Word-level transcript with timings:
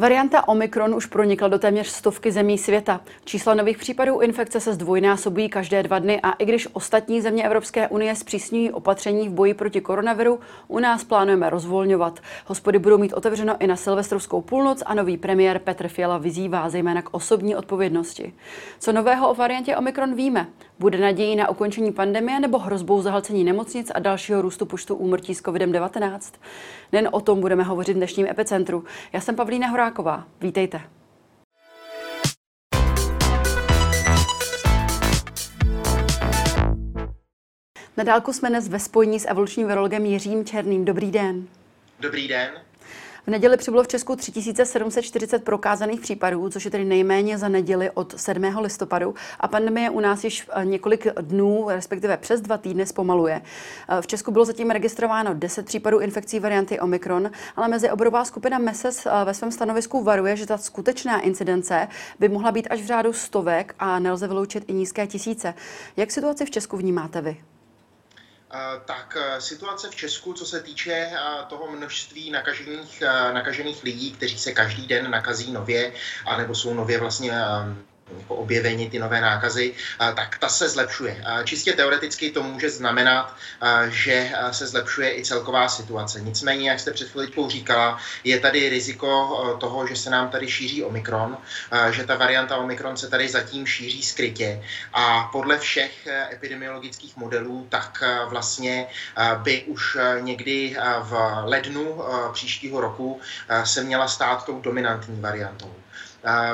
Varianta 0.00 0.48
Omikron 0.48 0.94
už 0.94 1.06
pronikla 1.06 1.48
do 1.48 1.58
téměř 1.58 1.86
stovky 1.86 2.32
zemí 2.32 2.58
světa. 2.58 3.00
Čísla 3.24 3.54
nových 3.54 3.78
případů 3.78 4.20
infekce 4.20 4.60
se 4.60 4.72
zdvojnásobují 4.72 5.48
každé 5.48 5.82
dva 5.82 5.98
dny 5.98 6.20
a 6.22 6.32
i 6.32 6.44
když 6.44 6.68
ostatní 6.72 7.20
země 7.20 7.44
Evropské 7.44 7.88
unie 7.88 8.16
zpřísňují 8.16 8.72
opatření 8.72 9.28
v 9.28 9.32
boji 9.32 9.54
proti 9.54 9.80
koronaviru, 9.80 10.40
u 10.68 10.78
nás 10.78 11.04
plánujeme 11.04 11.50
rozvolňovat. 11.50 12.20
Hospody 12.46 12.78
budou 12.78 12.98
mít 12.98 13.12
otevřeno 13.12 13.56
i 13.58 13.66
na 13.66 13.76
silvestrovskou 13.76 14.40
půlnoc 14.40 14.82
a 14.86 14.94
nový 14.94 15.16
premiér 15.16 15.58
Petr 15.58 15.88
Fiala 15.88 16.18
vyzývá 16.18 16.68
zejména 16.68 17.02
k 17.02 17.14
osobní 17.14 17.56
odpovědnosti. 17.56 18.32
Co 18.78 18.92
nového 18.92 19.30
o 19.30 19.34
variantě 19.34 19.76
Omikron 19.76 20.14
víme? 20.14 20.46
Bude 20.80 20.98
nadějí 20.98 21.36
na 21.36 21.48
ukončení 21.48 21.92
pandemie 21.92 22.40
nebo 22.40 22.58
hrozbou 22.58 23.02
zahlcení 23.02 23.44
nemocnic 23.44 23.90
a 23.94 23.98
dalšího 23.98 24.42
růstu 24.42 24.66
počtu 24.66 24.94
úmrtí 24.94 25.34
s 25.34 25.42
COVID-19? 25.42 26.20
Nen 26.92 27.08
o 27.12 27.20
tom 27.20 27.40
budeme 27.40 27.62
hovořit 27.62 27.92
v 27.92 27.96
dnešním 27.96 28.26
epicentru. 28.26 28.84
Já 29.12 29.20
jsem 29.20 29.36
Pavlína 29.36 29.68
Horáková. 29.68 30.26
Vítejte. 30.40 30.80
Na 37.96 38.04
dálku 38.04 38.32
jsme 38.32 38.48
dnes 38.48 38.68
ve 38.68 38.78
spojení 38.78 39.20
s 39.20 39.28
evolučním 39.28 39.66
virologem 39.66 40.06
Jiřím 40.06 40.44
Černým. 40.44 40.84
Dobrý 40.84 41.10
den. 41.10 41.46
Dobrý 42.00 42.28
den. 42.28 42.50
V 43.26 43.30
neděli 43.30 43.56
přibylo 43.56 43.82
v 43.82 43.88
Česku 43.88 44.16
3740 44.16 45.44
prokázaných 45.44 46.00
případů, 46.00 46.50
což 46.50 46.64
je 46.64 46.70
tedy 46.70 46.84
nejméně 46.84 47.38
za 47.38 47.48
neděli 47.48 47.90
od 47.90 48.20
7. 48.20 48.58
listopadu 48.60 49.14
a 49.40 49.48
pandemie 49.48 49.90
u 49.90 50.00
nás 50.00 50.24
již 50.24 50.48
eh, 50.52 50.64
několik 50.64 51.06
dnů, 51.20 51.66
respektive 51.68 52.16
přes 52.16 52.40
dva 52.40 52.58
týdny 52.58 52.86
zpomaluje. 52.86 53.42
Eh, 53.88 54.02
v 54.02 54.06
Česku 54.06 54.30
bylo 54.30 54.44
zatím 54.44 54.70
registrováno 54.70 55.34
10 55.34 55.66
případů 55.66 55.98
infekcí 55.98 56.40
varianty 56.40 56.80
Omikron, 56.80 57.30
ale 57.56 57.68
mezi 57.68 57.90
oborová 57.90 58.24
skupina 58.24 58.58
MESES 58.58 59.06
eh, 59.06 59.10
ve 59.24 59.34
svém 59.34 59.52
stanovisku 59.52 60.04
varuje, 60.04 60.36
že 60.36 60.46
ta 60.46 60.58
skutečná 60.58 61.20
incidence 61.20 61.88
by 62.18 62.28
mohla 62.28 62.52
být 62.52 62.66
až 62.70 62.82
v 62.82 62.86
řádu 62.86 63.12
stovek 63.12 63.74
a 63.78 63.98
nelze 63.98 64.28
vyloučit 64.28 64.64
i 64.66 64.72
nízké 64.72 65.06
tisíce. 65.06 65.54
Jak 65.96 66.10
situaci 66.10 66.46
v 66.46 66.50
Česku 66.50 66.76
vnímáte 66.76 67.20
vy? 67.20 67.49
Eh, 68.52 68.80
tak 68.84 69.16
eh, 69.20 69.40
situace 69.40 69.90
v 69.90 69.94
Česku, 69.94 70.32
co 70.32 70.46
se 70.46 70.60
týče 70.60 70.92
eh, 70.92 71.18
toho 71.48 71.70
množství 71.70 72.30
nakažených, 72.30 73.02
nakažených 73.32 73.82
lidí, 73.82 74.12
kteří 74.12 74.38
se 74.38 74.52
každý 74.52 74.86
den 74.86 75.10
nakazí 75.10 75.52
nově, 75.52 75.92
anebo 76.26 76.54
jsou 76.54 76.74
nově 76.74 76.98
vlastně 76.98 77.32
jako 78.18 78.34
objevení 78.34 78.90
ty 78.90 78.98
nové 78.98 79.20
nákazy, 79.20 79.74
tak 79.98 80.38
ta 80.38 80.48
se 80.48 80.68
zlepšuje. 80.68 81.24
Čistě 81.44 81.72
teoreticky 81.72 82.30
to 82.30 82.42
může 82.42 82.70
znamenat, 82.70 83.34
že 83.88 84.32
se 84.50 84.66
zlepšuje 84.66 85.18
i 85.18 85.24
celková 85.24 85.68
situace. 85.68 86.20
Nicméně, 86.20 86.70
jak 86.70 86.80
jste 86.80 86.90
před 86.90 87.10
chviličkou 87.10 87.50
říkala, 87.50 87.98
je 88.24 88.40
tady 88.40 88.68
riziko 88.68 89.56
toho, 89.60 89.86
že 89.86 89.96
se 89.96 90.10
nám 90.10 90.28
tady 90.28 90.48
šíří 90.48 90.84
Omikron, 90.84 91.38
že 91.90 92.04
ta 92.04 92.16
varianta 92.16 92.56
Omikron 92.56 92.96
se 92.96 93.08
tady 93.08 93.28
zatím 93.28 93.66
šíří 93.66 94.02
skrytě 94.02 94.62
a 94.92 95.28
podle 95.32 95.58
všech 95.58 96.06
epidemiologických 96.32 97.16
modelů, 97.16 97.66
tak 97.68 98.02
vlastně 98.28 98.86
by 99.36 99.62
už 99.62 99.96
někdy 100.20 100.76
v 101.00 101.42
lednu 101.44 102.02
příštího 102.32 102.80
roku 102.80 103.20
se 103.64 103.82
měla 103.82 104.08
stát 104.08 104.44
tou 104.44 104.60
dominantní 104.60 105.20
variantou. 105.20 105.74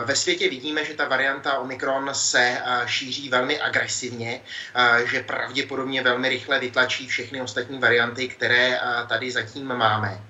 Ve 0.04 0.16
světě 0.16 0.50
vidíme, 0.50 0.84
že 0.84 0.94
ta 0.94 1.08
varianta 1.08 1.58
Omikron 1.58 2.10
se 2.12 2.58
šíří 2.86 3.28
velmi 3.28 3.60
agresivně, 3.60 4.40
že 5.04 5.20
pravděpodobně 5.20 6.02
velmi 6.02 6.28
rychle 6.28 6.58
vytlačí 6.58 7.08
všechny 7.08 7.40
ostatní 7.40 7.78
varianty, 7.78 8.28
které 8.28 8.80
tady 9.08 9.30
zatím 9.30 9.66
máme. 9.66 10.20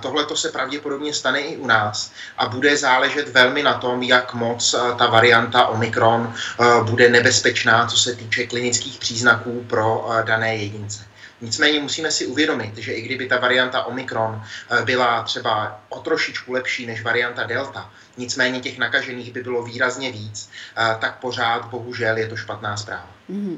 Tohle 0.00 0.24
to 0.24 0.36
se 0.36 0.48
pravděpodobně 0.48 1.14
stane 1.14 1.40
i 1.40 1.56
u 1.56 1.66
nás 1.66 2.12
a 2.38 2.46
bude 2.46 2.76
záležet 2.76 3.28
velmi 3.28 3.62
na 3.62 3.74
tom, 3.74 4.02
jak 4.02 4.34
moc 4.34 4.74
ta 4.98 5.06
varianta 5.06 5.66
Omikron 5.66 6.34
bude 6.82 7.08
nebezpečná, 7.08 7.86
co 7.86 7.96
se 7.96 8.14
týče 8.14 8.46
klinických 8.46 8.98
příznaků 8.98 9.64
pro 9.68 10.08
dané 10.24 10.56
jedince. 10.56 11.11
Nicméně 11.42 11.80
musíme 11.80 12.10
si 12.10 12.26
uvědomit, 12.26 12.76
že 12.76 12.92
i 12.92 13.02
kdyby 13.02 13.26
ta 13.26 13.38
varianta 13.38 13.84
Omikron 13.84 14.42
eh, 14.70 14.84
byla 14.84 15.22
třeba 15.22 15.80
o 15.88 16.00
trošičku 16.00 16.52
lepší 16.52 16.86
než 16.86 17.02
varianta 17.02 17.44
Delta, 17.44 17.90
nicméně 18.16 18.60
těch 18.60 18.78
nakažených 18.78 19.32
by 19.32 19.42
bylo 19.42 19.62
výrazně 19.62 20.12
víc, 20.12 20.50
eh, 20.76 20.96
tak 21.00 21.18
pořád 21.20 21.64
bohužel 21.64 22.16
je 22.16 22.28
to 22.28 22.36
špatná 22.36 22.76
zpráva. 22.76 23.10
Mm-hmm. 23.30 23.56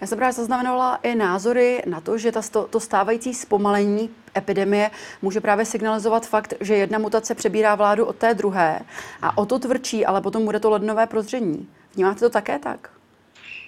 Já 0.00 0.06
jsem 0.06 0.18
právě 0.18 0.32
zaznamenala 0.32 0.96
i 1.02 1.14
názory 1.14 1.82
na 1.86 2.00
to, 2.00 2.18
že 2.18 2.32
ta, 2.32 2.40
to 2.70 2.80
stávající 2.80 3.34
zpomalení 3.34 4.10
epidemie 4.36 4.90
může 5.22 5.40
právě 5.40 5.64
signalizovat 5.64 6.26
fakt, 6.26 6.54
že 6.60 6.76
jedna 6.76 6.98
mutace 6.98 7.34
přebírá 7.34 7.74
vládu 7.74 8.04
od 8.04 8.16
té 8.16 8.34
druhé 8.34 8.80
a 9.22 9.38
o 9.38 9.46
to 9.46 9.58
tvrdší, 9.58 10.06
ale 10.06 10.20
potom 10.20 10.44
bude 10.44 10.60
to 10.60 10.70
lednové 10.70 11.06
prozření. 11.06 11.68
Vnímáte 11.94 12.20
to 12.20 12.30
také 12.30 12.58
tak? 12.58 12.95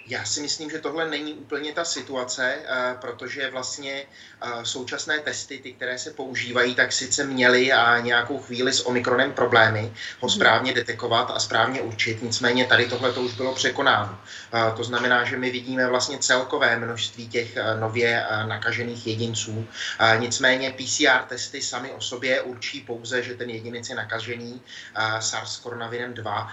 Já 0.09 0.25
si 0.25 0.41
myslím, 0.41 0.69
že 0.69 0.79
tohle 0.79 1.09
není 1.09 1.33
úplně 1.33 1.73
ta 1.73 1.85
situace, 1.85 2.55
eh, 2.55 2.95
protože 3.01 3.51
vlastně 3.51 4.03
eh, 4.41 4.65
současné 4.65 5.19
testy, 5.19 5.57
ty, 5.57 5.73
které 5.73 5.97
se 5.97 6.11
používají, 6.11 6.75
tak 6.75 6.91
sice 6.91 7.23
měly 7.23 7.73
a 7.73 7.99
nějakou 7.99 8.39
chvíli 8.39 8.73
s 8.73 8.85
Omikronem 8.85 9.33
problémy 9.33 9.93
ho 10.19 10.27
mhm. 10.27 10.29
správně 10.29 10.73
detekovat 10.73 11.31
a 11.35 11.39
správně 11.39 11.81
určit, 11.81 12.23
nicméně 12.23 12.65
tady 12.65 12.85
tohle 12.85 13.13
to 13.13 13.21
už 13.21 13.33
bylo 13.33 13.55
překonáno. 13.55 14.17
Eh, 14.53 14.73
to 14.75 14.83
znamená, 14.83 15.23
že 15.23 15.37
my 15.37 15.51
vidíme 15.51 15.87
vlastně 15.87 16.17
celkové 16.17 16.77
množství 16.77 17.27
těch 17.27 17.57
nově 17.79 18.25
nakažených 18.47 19.07
jedinců. 19.07 19.67
Nicméně 20.19 20.71
PCR 20.71 21.27
testy 21.27 21.61
sami 21.61 21.91
o 21.91 22.01
sobě 22.01 22.41
určí 22.41 22.81
pouze, 22.81 23.23
že 23.23 23.33
ten 23.33 23.49
jedinec 23.49 23.89
je 23.89 23.95
nakažený 23.95 24.61
SARS-CoV 25.19 26.13
2, 26.13 26.51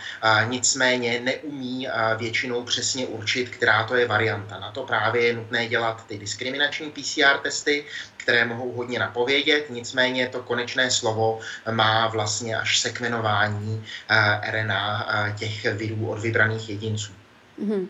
nicméně 0.48 1.20
neumí 1.20 1.88
většinou 2.16 2.64
přesně 2.64 3.06
určit, 3.06 3.45
zjistit, 3.46 3.56
která 3.56 3.84
to 3.84 3.94
je 3.94 4.06
varianta. 4.08 4.58
Na 4.58 4.70
to 4.70 4.82
právě 4.82 5.26
je 5.26 5.32
nutné 5.34 5.68
dělat 5.68 6.06
ty 6.06 6.18
diskriminační 6.18 6.90
PCR 6.90 7.38
testy, 7.42 7.84
které 8.16 8.44
mohou 8.44 8.72
hodně 8.72 8.98
napovědět, 8.98 9.70
nicméně 9.70 10.28
to 10.28 10.42
konečné 10.42 10.90
slovo 10.90 11.40
má 11.70 12.08
vlastně 12.08 12.56
až 12.56 12.80
sekvenování 12.80 13.84
uh, 14.10 14.50
RNA 14.50 15.06
uh, 15.06 15.36
těch 15.36 15.64
virů 15.64 16.08
od 16.10 16.18
vybraných 16.18 16.68
jedinců. 16.68 17.12
Mm-hmm. 17.58 17.88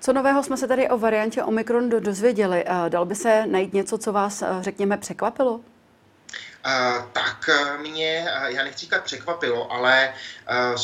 Co 0.00 0.12
nového 0.12 0.42
jsme 0.42 0.56
se 0.56 0.68
tady 0.68 0.88
o 0.88 0.98
variantě 0.98 1.42
Omikron 1.42 1.90
dozvěděli? 1.90 2.64
Uh, 2.64 2.88
dal 2.88 3.04
by 3.04 3.14
se 3.14 3.46
najít 3.46 3.72
něco, 3.72 3.98
co 3.98 4.12
vás, 4.12 4.42
řekněme, 4.60 4.96
překvapilo? 4.96 5.54
Uh, 5.54 5.62
tak 7.12 7.50
mě, 7.80 8.26
já 8.46 8.64
nechci 8.64 8.80
říkat 8.80 9.04
překvapilo, 9.04 9.72
ale 9.72 10.12
uh, 10.50 10.76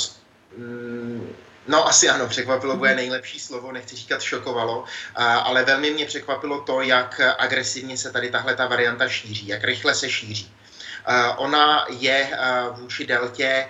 No 1.68 1.88
asi 1.88 2.08
ano, 2.08 2.26
překvapilo 2.26 2.76
bude 2.76 2.94
nejlepší 2.94 3.40
slovo, 3.40 3.72
nechci 3.72 3.96
říkat 3.96 4.22
šokovalo, 4.22 4.84
ale 5.14 5.64
velmi 5.64 5.90
mě 5.90 6.06
překvapilo 6.06 6.60
to, 6.60 6.80
jak 6.80 7.20
agresivně 7.38 7.96
se 7.96 8.12
tady 8.12 8.30
tahle 8.30 8.56
ta 8.56 8.66
varianta 8.66 9.08
šíří, 9.08 9.48
jak 9.48 9.64
rychle 9.64 9.94
se 9.94 10.10
šíří. 10.10 10.52
Ona 11.36 11.86
je 11.88 12.38
vůči 12.72 13.06
deltě 13.06 13.68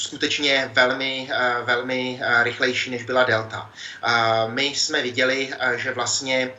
skutečně 0.00 0.70
velmi, 0.74 1.28
eh, 1.32 1.56
velmi 1.64 2.20
eh, 2.22 2.44
rychlejší, 2.44 2.90
než 2.90 3.04
byla 3.04 3.24
Delta. 3.24 3.70
Eh, 3.70 4.10
my 4.46 4.64
jsme 4.64 5.02
viděli, 5.02 5.54
že 5.76 5.92
vlastně 5.92 6.50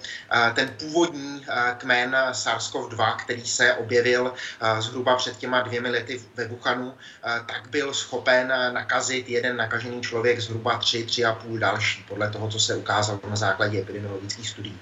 ten 0.53 0.75
původní 0.79 1.45
kmen 1.77 2.15
SARS-CoV-2, 2.31 3.15
který 3.15 3.45
se 3.45 3.73
objevil 3.73 4.33
zhruba 4.79 5.15
před 5.15 5.37
těma 5.37 5.61
dvěmi 5.61 5.89
lety 5.89 6.21
ve 6.35 6.47
Wuhanu, 6.47 6.93
tak 7.21 7.69
byl 7.69 7.93
schopen 7.93 8.53
nakazit 8.73 9.29
jeden 9.29 9.57
nakažený 9.57 10.01
člověk 10.01 10.39
zhruba 10.39 10.77
tři, 10.77 11.03
tři 11.03 11.25
a 11.25 11.33
půl 11.33 11.59
další, 11.59 12.05
podle 12.07 12.29
toho, 12.29 12.47
co 12.47 12.59
se 12.59 12.75
ukázalo 12.75 13.19
na 13.29 13.35
základě 13.35 13.79
epidemiologických 13.79 14.49
studií. 14.49 14.79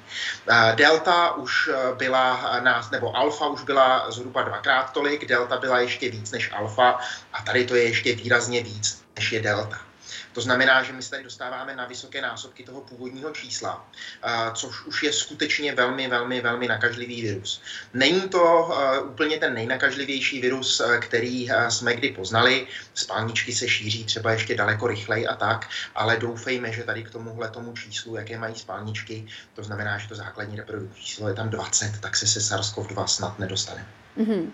Delta 0.76 1.36
už 1.36 1.70
byla, 1.98 2.60
nebo 2.92 3.18
alfa 3.18 3.48
už 3.48 3.64
byla 3.64 4.12
zhruba 4.12 4.42
dvakrát 4.44 4.94
tolik, 4.94 5.28
delta 5.28 5.58
byla 5.58 5.80
ještě 5.80 6.10
víc 6.10 6.32
než 6.32 6.52
alfa 6.54 7.00
a 7.34 7.42
tady 7.42 7.66
to 7.66 7.76
je 7.76 7.84
ještě 7.84 8.16
výrazně 8.16 8.49
výrazně 8.50 8.64
víc, 8.64 9.04
než 9.16 9.32
je 9.32 9.42
delta. 9.42 9.80
To 10.34 10.42
znamená, 10.42 10.84
že 10.84 10.94
my 10.94 11.04
se 11.04 11.10
tady 11.10 11.24
dostáváme 11.24 11.76
na 11.76 11.86
vysoké 11.86 12.22
násobky 12.22 12.64
toho 12.64 12.82
původního 12.82 13.32
čísla, 13.32 13.86
což 14.54 14.86
už 14.86 15.04
je 15.04 15.14
skutečně 15.14 15.76
velmi, 15.76 16.08
velmi, 16.08 16.42
velmi 16.42 16.68
nakažlivý 16.68 17.22
virus. 17.22 17.62
Není 17.94 18.22
to 18.22 18.70
úplně 19.06 19.38
ten 19.38 19.54
nejnakažlivější 19.54 20.42
virus, 20.42 20.82
který 21.02 21.50
jsme 21.70 21.94
kdy 21.96 22.10
poznali. 22.10 22.68
Spálničky 22.94 23.54
se 23.54 23.68
šíří 23.68 24.06
třeba 24.06 24.32
ještě 24.32 24.56
daleko 24.56 24.88
rychleji 24.88 25.28
a 25.28 25.36
tak, 25.36 25.70
ale 25.96 26.18
doufejme, 26.18 26.74
že 26.74 26.84
tady 26.84 27.04
k 27.04 27.12
tomuhle 27.12 27.50
tomu 27.50 27.74
číslu, 27.74 28.16
jaké 28.16 28.38
mají 28.38 28.56
spálničky, 28.56 29.28
to 29.54 29.64
znamená, 29.64 29.98
že 29.98 30.08
to 30.08 30.16
základní 30.16 30.58
reprodukční 30.58 31.04
číslo 31.06 31.28
je 31.28 31.34
tam 31.34 31.50
20, 31.50 32.02
tak 32.02 32.16
se 32.16 32.28
se 32.28 32.40
SARS-CoV-2 32.40 33.06
snad 33.06 33.40
nedostane. 33.40 33.88
Mm-hmm. 34.18 34.52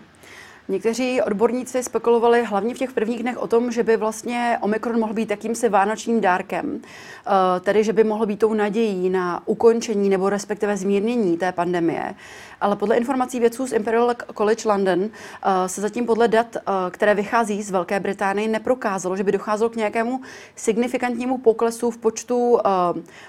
Někteří 0.68 1.22
odborníci 1.22 1.82
spekulovali 1.82 2.44
hlavně 2.44 2.74
v 2.74 2.78
těch 2.78 2.92
prvních 2.92 3.22
dnech 3.22 3.38
o 3.38 3.46
tom, 3.46 3.72
že 3.72 3.82
by 3.82 3.96
vlastně 3.96 4.58
Omikron 4.60 5.00
mohl 5.00 5.14
být 5.14 5.30
jakýmsi 5.30 5.68
vánočním 5.68 6.20
dárkem, 6.20 6.80
eh, 6.82 7.60
tedy 7.60 7.84
že 7.84 7.92
by 7.92 8.04
mohl 8.04 8.26
být 8.26 8.38
tou 8.38 8.54
nadějí 8.54 9.10
na 9.10 9.42
ukončení 9.48 10.08
nebo 10.08 10.28
respektive 10.28 10.76
zmírnění 10.76 11.36
té 11.36 11.52
pandemie. 11.52 12.14
Ale 12.60 12.76
podle 12.76 12.96
informací 12.96 13.40
vědců 13.40 13.66
z 13.66 13.72
Imperial 13.72 14.14
College 14.36 14.68
London 14.68 15.04
eh, 15.04 15.68
se 15.68 15.80
zatím 15.80 16.06
podle 16.06 16.28
dat, 16.28 16.56
eh, 16.56 16.60
které 16.90 17.14
vychází 17.14 17.62
z 17.62 17.70
Velké 17.70 18.00
Británie, 18.00 18.48
neprokázalo, 18.48 19.16
že 19.16 19.24
by 19.24 19.32
docházelo 19.32 19.70
k 19.70 19.76
nějakému 19.76 20.20
signifikantnímu 20.56 21.38
poklesu 21.38 21.90
v 21.90 21.98
počtu 21.98 22.58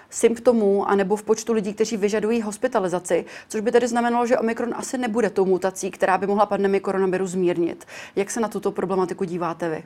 symptomů 0.09 0.89
anebo 0.89 1.15
v 1.15 1.23
počtu 1.23 1.53
lidí, 1.53 1.73
kteří 1.73 1.97
vyžadují 1.97 2.41
hospitalizaci, 2.41 3.25
což 3.49 3.61
by 3.61 3.71
tedy 3.71 3.87
znamenalo, 3.87 4.25
že 4.25 4.37
Omikron 4.37 4.73
asi 4.77 4.97
nebude 4.97 5.29
tou 5.29 5.45
mutací, 5.45 5.91
která 5.91 6.17
by 6.17 6.27
mohla 6.27 6.45
pandemii 6.45 6.81
koronaviru 6.81 7.26
zmírnit. 7.27 7.85
Jak 8.15 8.31
se 8.31 8.39
na 8.39 8.47
tuto 8.47 8.71
problematiku 8.71 9.23
díváte 9.23 9.69
vy? 9.69 9.83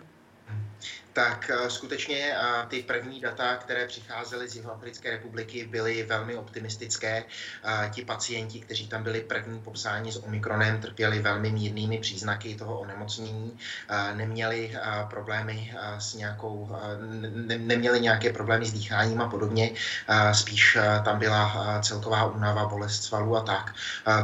Tak 1.13 1.49
eh, 1.49 1.69
skutečně 1.69 2.17
eh, 2.17 2.65
ty 2.67 2.83
první 2.83 3.21
data, 3.21 3.55
které 3.55 3.87
přicházely 3.87 4.49
z 4.49 4.55
Jihoafrické 4.55 5.11
republiky, 5.11 5.67
byly 5.67 6.03
velmi 6.03 6.35
optimistické. 6.35 7.23
Eh, 7.63 7.89
ti 7.89 8.05
pacienti, 8.05 8.59
kteří 8.59 8.87
tam 8.87 9.03
byli 9.03 9.21
první 9.21 9.59
popsáni 9.59 10.11
s 10.11 10.23
Omikronem, 10.23 10.81
trpěli 10.81 11.19
velmi 11.19 11.51
mírnými 11.51 11.97
příznaky 11.97 12.55
toho 12.55 12.79
onemocnění, 12.79 13.57
neměli 14.13 14.77
problémy 15.09 15.73
s 15.97 16.13
nějakou, 16.13 16.69
ne, 17.33 17.57
neměli 17.57 18.01
nějaké 18.01 18.33
problémy 18.33 18.65
s 18.65 18.73
dýcháním 18.73 19.21
a 19.21 19.29
podobně, 19.29 19.71
spíš 20.31 20.77
tam 21.05 21.19
byla 21.19 21.79
celková 21.81 22.25
únava, 22.25 22.65
bolest 22.65 23.03
svalů 23.03 23.37
a 23.37 23.41
tak, 23.41 23.75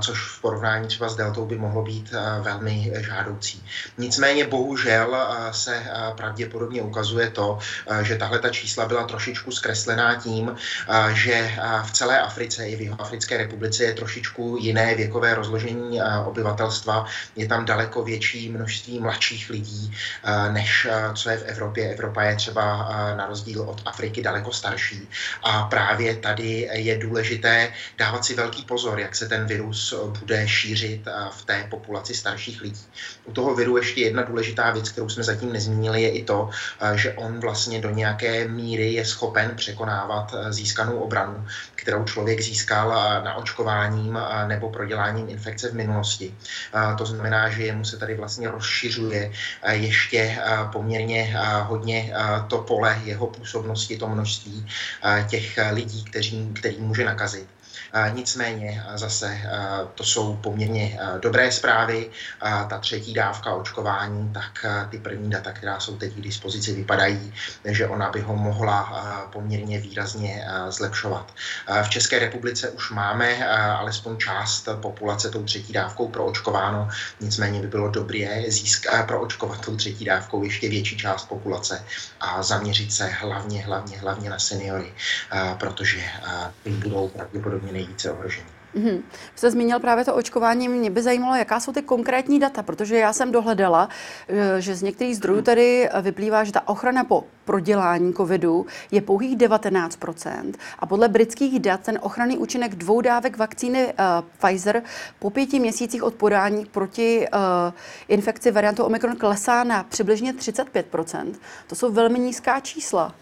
což 0.01 0.38
v 0.38 0.42
porovnání 0.42 0.88
třeba 0.88 1.10
s 1.10 1.16
deltou 1.16 1.45
by 1.45 1.57
mohlo 1.57 1.83
být 1.83 2.12
velmi 2.42 2.94
žádoucí. 2.98 3.63
Nicméně 3.98 4.48
bohužel 4.48 5.28
se 5.51 5.83
pravděpodobně 6.18 6.76
jasně 6.77 6.89
ukazuje 6.89 7.29
to, 7.29 7.57
eh, 7.89 8.03
že 8.03 8.15
tahle 8.15 8.39
ta 8.39 8.50
čísla 8.50 8.85
byla 8.85 9.03
trošičku 9.07 9.51
zkreslená 9.51 10.15
tím, 10.15 10.53
eh, 10.53 11.15
že 11.15 11.33
eh, 11.33 11.57
v 11.83 11.91
celé 11.91 12.21
Africe 12.21 12.68
i 12.68 12.75
v 12.75 12.81
Jihoafrické 12.81 13.38
republice 13.38 13.83
je 13.83 13.94
trošičku 13.94 14.57
jiné 14.62 14.95
věkové 14.95 15.35
rozložení 15.35 16.00
obyvatelstva. 16.25 17.06
Je 17.35 17.47
tam 17.47 17.65
daleko 17.65 18.03
větší 18.03 18.50
množství 18.50 19.00
mladších 19.00 19.50
lidí, 19.50 19.91
než 20.51 20.88
co 21.13 21.29
je 21.29 21.38
v 21.38 21.44
Evropě. 21.44 21.94
Evropa 21.94 22.24
je 22.24 22.35
třeba 22.35 22.63
na 23.18 23.25
rozdíl 23.25 23.62
od 23.62 23.81
Afriky 23.85 24.21
daleko 24.21 24.51
starší. 24.51 25.07
A 25.44 25.63
právě 25.63 26.15
tady 26.15 26.69
je 26.73 26.97
důležité 26.97 27.73
dávat 27.97 28.25
si 28.25 28.35
velký 28.35 28.65
pozor, 28.65 29.00
jak 29.00 29.15
se 29.15 29.27
ten 29.27 29.45
virus 29.45 29.94
bude 30.19 30.47
šířit 30.47 31.07
v 31.31 31.45
té 31.45 31.68
populaci 31.69 32.13
starších 32.13 32.62
lidí. 32.62 32.85
U 33.25 33.31
toho 33.31 33.56
viru 33.56 33.77
ještě 33.77 34.01
jedna 34.01 34.23
důležitá 34.23 34.71
věc, 34.71 34.89
kterou 34.89 35.09
jsme 35.09 35.23
zatím 35.23 35.53
nezmínili, 35.53 36.01
je 36.01 36.09
i 36.09 36.23
to, 36.23 36.50
že 36.96 37.14
on 37.14 37.40
vlastně 37.40 37.81
do 37.81 37.90
nějaké 37.90 38.48
míry 38.48 38.94
je 38.94 39.06
schopen 39.06 39.52
překonávat 39.56 40.34
eh, 40.34 40.54
získanou 40.54 41.00
obranu, 41.00 41.48
kterou 41.75 42.04
člověk 42.04 42.42
získal 42.42 42.94
eh, 42.94 43.24
na 43.24 43.36
očkováním 43.36 44.18
eh, 44.18 44.48
nebo 44.48 44.69
proděláním 44.69 45.30
infekce 45.30 45.69
v 45.69 45.75
minulosti. 45.75 46.36
To 46.98 47.06
znamená, 47.06 47.50
že 47.50 47.64
jemu 47.64 47.86
se 47.86 47.98
tady 47.98 48.16
vlastně 48.16 48.50
rozšiřuje 48.50 49.31
ještě 49.72 50.40
poměrně 50.72 51.38
hodně 51.62 52.14
to 52.48 52.58
pole 52.58 53.02
jeho 53.04 53.28
působnosti, 53.28 53.98
to 53.98 54.08
množství 54.08 54.69
těch 55.30 55.60
lidí, 55.72 56.04
kteří, 56.04 56.52
který 56.54 56.78
může 56.80 57.06
nakazit. 57.06 57.56
Nicméně 58.13 58.83
zase 58.95 59.41
to 59.95 60.03
jsou 60.03 60.35
poměrně 60.35 60.99
dobré 61.19 61.51
zprávy. 61.51 62.09
Ta 62.69 62.77
třetí 62.77 63.13
dávka 63.13 63.53
očkování, 63.53 64.33
tak 64.33 64.65
ty 64.89 64.99
první 64.99 65.29
data, 65.29 65.51
která 65.51 65.79
jsou 65.79 65.97
teď 65.97 66.13
k 66.13 66.21
dispozici, 66.21 66.73
vypadají, 66.73 67.33
že 67.65 67.88
ona 67.88 68.09
by 68.09 68.21
ho 68.21 68.35
mohla 68.35 68.83
poměrně 69.33 69.79
výrazně 69.79 70.47
zlepšovat. 70.69 71.33
V 71.83 71.89
České 71.89 72.19
republice 72.19 72.69
už 72.69 72.91
máme 72.91 73.47
alespoň 73.49 74.17
část 74.17 74.69
populace 74.81 75.29
tou 75.29 75.44
třetí 75.44 75.73
dávkou 75.73 76.07
proočkováno, 76.07 76.89
nicméně 77.19 77.61
by 77.61 77.67
bylo 77.67 77.89
dobré 77.89 78.44
získat 78.47 79.07
proočkovat 79.07 79.65
tou 79.65 79.75
třetí 79.75 80.05
dávkou 80.05 80.44
ještě 80.44 80.69
větší 80.69 80.97
část 80.97 81.25
populace 81.25 81.85
a 82.19 82.44
zaměřit 82.44 82.94
se 82.94 83.05
hlavně, 83.05 83.65
hlavně, 83.65 83.97
hlavně 83.97 84.29
na 84.29 84.39
seniory, 84.39 84.94
protože 85.59 86.03
budou 86.65 87.07
pravděpodobně 87.07 87.71
nejvíce 87.88 88.12
ohrožení. 88.12 88.48
Mm-hmm. 88.75 89.01
Jste 89.36 89.51
zmínil 89.51 89.80
právě 89.80 90.06
to 90.06 90.16
očkování. 90.16 90.69
Mě 90.69 90.89
by 90.89 91.01
zajímalo, 91.01 91.36
jaká 91.36 91.60
jsou 91.60 91.72
ty 91.72 91.81
konkrétní 91.81 92.39
data, 92.39 92.63
protože 92.63 92.98
já 92.98 93.13
jsem 93.13 93.31
dohledala, 93.31 93.89
eh, 94.28 94.62
že 94.62 94.75
z 94.75 94.81
některých 94.81 95.18
zdrojů 95.18 95.42
tady 95.42 95.89
vyplývá, 96.01 96.44
že 96.44 96.51
ta 96.51 96.68
ochrana 96.68 97.04
po 97.04 97.24
prodělání 97.45 98.13
covidu 98.13 98.66
je 98.92 99.01
pouhých 99.01 99.38
19% 99.38 100.54
a 100.80 100.86
podle 100.86 101.07
britských 101.07 101.60
dat 101.60 101.80
ten 101.81 102.00
ochranný 102.01 102.38
účinek 102.38 102.75
dvou 102.75 103.01
dávek 103.01 103.38
vakcíny 103.38 103.86
uh, 103.86 103.94
Pfizer 104.38 104.83
po 105.19 105.30
pěti 105.30 105.60
měsících 105.60 106.04
od 106.04 106.13
podání 106.13 106.66
proti 106.66 107.28
uh, 107.33 107.74
infekci 108.07 108.51
variantu 108.51 108.83
Omikron 108.83 109.16
klesá 109.16 109.63
na 109.63 109.83
přibližně 109.83 110.33
35%. 110.33 111.33
To 111.68 111.75
jsou 111.75 111.92
velmi 111.92 112.19
nízká 112.19 112.60
čísla. 112.60 113.16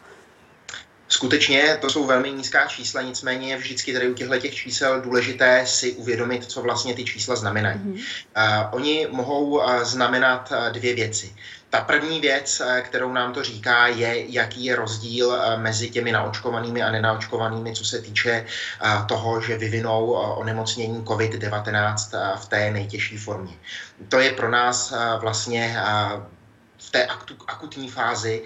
Skutečně 1.07 1.77
to 1.81 1.89
jsou 1.89 2.05
velmi 2.05 2.31
nízká 2.31 2.65
čísla, 2.65 3.01
nicméně 3.01 3.49
je 3.49 3.57
vždycky 3.57 3.93
tady 3.93 4.09
u 4.09 4.13
těchto 4.13 4.37
těch 4.37 4.55
čísel 4.55 5.01
důležité 5.01 5.65
si 5.65 5.91
uvědomit, 5.91 6.45
co 6.45 6.61
vlastně 6.61 6.93
ty 6.93 7.05
čísla 7.05 7.35
znamenají. 7.35 7.79
Mm-hmm. 7.79 7.93
Uh, 8.37 8.75
oni 8.75 9.07
mohou 9.11 9.45
uh, 9.45 9.83
znamenat 9.83 10.51
uh, 10.51 10.73
dvě 10.73 10.95
věci. 10.95 11.35
Ta 11.69 11.81
první 11.81 12.21
věc, 12.21 12.61
kterou 12.81 13.13
nám 13.13 13.33
to 13.33 13.43
říká, 13.43 13.87
je, 13.87 14.31
jaký 14.31 14.65
je 14.65 14.75
rozdíl 14.75 15.37
mezi 15.57 15.89
těmi 15.89 16.11
naočkovanými 16.11 16.83
a 16.83 16.91
nenaočkovanými, 16.91 17.73
co 17.73 17.85
se 17.85 18.01
týče 18.01 18.45
toho, 19.07 19.41
že 19.41 19.57
vyvinou 19.57 20.11
onemocnění 20.11 21.03
COVID-19 21.03 22.37
v 22.37 22.47
té 22.47 22.71
nejtěžší 22.71 23.17
formě. 23.17 23.53
To 24.09 24.19
je 24.19 24.31
pro 24.31 24.51
nás 24.51 24.93
vlastně 25.19 25.77
v 26.87 26.89
té 26.89 27.07
akutní 27.47 27.89
fázi 27.89 28.43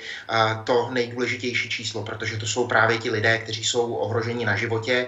to 0.64 0.90
nejdůležitější 0.92 1.70
číslo, 1.70 2.04
protože 2.04 2.38
to 2.38 2.48
jsou 2.48 2.68
právě 2.68 2.98
ti 2.98 3.12
lidé, 3.12 3.38
kteří 3.38 3.64
jsou 3.64 3.94
ohroženi 3.94 4.46
na 4.46 4.56
životě, 4.56 5.08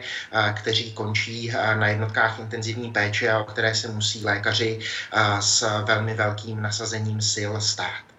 kteří 0.53 0.93
končí 0.93 1.51
na 1.51 1.87
jednotkách 1.87 2.39
intenzivní 2.39 2.91
péče 2.91 3.31
a 3.31 3.39
o 3.39 3.43
které 3.43 3.75
se 3.75 3.87
musí 3.87 4.25
lékaři 4.25 4.79
s 5.39 5.83
velmi 5.83 6.13
velkým 6.13 6.61
nasazením 6.61 7.21
sil 7.33 7.51
stát. 7.61 8.10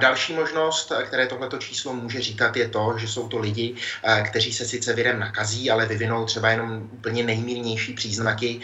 Další 0.00 0.32
možnost, 0.32 0.92
které 1.06 1.26
tohleto 1.26 1.58
číslo 1.58 1.92
může 1.92 2.20
říkat, 2.20 2.56
je 2.56 2.68
to, 2.68 2.94
že 2.98 3.08
jsou 3.08 3.28
to 3.28 3.38
lidi, 3.38 3.74
kteří 4.22 4.52
se 4.52 4.64
sice 4.64 4.92
virem 4.92 5.18
nakazí, 5.18 5.70
ale 5.70 5.86
vyvinou 5.86 6.24
třeba 6.24 6.50
jenom 6.50 6.88
úplně 6.92 7.22
nejmírnější 7.22 7.92
příznaky 7.92 8.60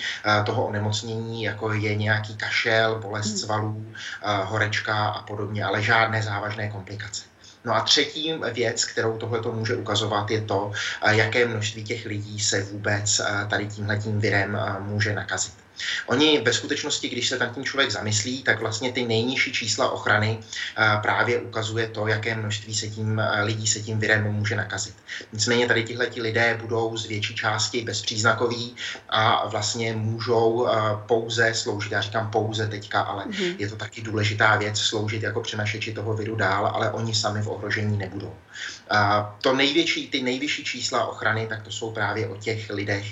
toho 0.46 0.66
onemocnění, 0.66 1.42
jako 1.42 1.72
je 1.72 1.94
nějaký 1.94 2.36
kašel, 2.36 2.98
bolest 2.98 3.28
hmm. 3.28 3.38
svalů, 3.38 3.94
horečka 4.22 5.06
a 5.06 5.22
podobně, 5.22 5.64
ale 5.64 5.82
žádné 5.82 6.22
závažné 6.22 6.68
komplikace. 6.68 7.22
No 7.64 7.74
a 7.74 7.80
třetí 7.80 8.34
věc, 8.52 8.84
kterou 8.84 9.18
tohle 9.18 9.40
může 9.52 9.76
ukazovat, 9.76 10.30
je 10.30 10.40
to, 10.40 10.72
jaké 11.10 11.46
množství 11.46 11.84
těch 11.84 12.06
lidí 12.06 12.40
se 12.40 12.62
vůbec 12.62 13.20
tady 13.50 13.66
tímhletím 13.66 14.20
virem 14.20 14.58
může 14.80 15.14
nakazit. 15.14 15.65
Oni 16.06 16.40
ve 16.40 16.52
skutečnosti, 16.52 17.08
když 17.08 17.28
se 17.28 17.38
ten 17.38 17.64
člověk 17.64 17.90
zamyslí, 17.90 18.42
tak 18.42 18.60
vlastně 18.60 18.92
ty 18.92 19.06
nejnižší 19.06 19.52
čísla 19.52 19.90
ochrany 19.90 20.38
právě 21.02 21.38
ukazuje 21.38 21.88
to, 21.88 22.06
jaké 22.06 22.34
množství 22.34 22.74
se 22.74 22.88
tím, 22.88 23.22
lidí 23.42 23.66
se 23.66 23.80
tím 23.80 23.98
virem 23.98 24.32
může 24.32 24.56
nakazit. 24.56 24.94
Nicméně 25.32 25.66
tady 25.66 25.84
tihle 25.84 26.08
lidé 26.16 26.58
budou 26.60 26.96
z 26.96 27.06
větší 27.06 27.34
části 27.34 27.82
bezpříznakoví 27.82 28.76
a 29.08 29.48
vlastně 29.48 29.92
můžou 29.92 30.68
pouze 31.06 31.54
sloužit, 31.54 31.92
já 31.92 32.00
říkám 32.00 32.30
pouze 32.30 32.66
teďka, 32.66 33.00
ale 33.00 33.24
mm-hmm. 33.24 33.54
je 33.58 33.68
to 33.68 33.76
taky 33.76 34.02
důležitá 34.02 34.56
věc, 34.56 34.78
sloužit 34.78 35.22
jako 35.22 35.40
přenašeči 35.40 35.92
toho 35.92 36.14
viru 36.14 36.36
dál, 36.36 36.66
ale 36.66 36.90
oni 36.90 37.14
sami 37.14 37.42
v 37.42 37.48
ohrožení 37.48 37.98
nebudou. 37.98 38.34
To 39.42 39.54
největší, 39.54 40.08
ty 40.08 40.22
nejvyšší 40.22 40.64
čísla 40.64 41.06
ochrany, 41.06 41.46
tak 41.46 41.62
to 41.62 41.70
jsou 41.70 41.92
právě 41.92 42.28
o 42.28 42.36
těch 42.36 42.70
lidech, 42.70 43.06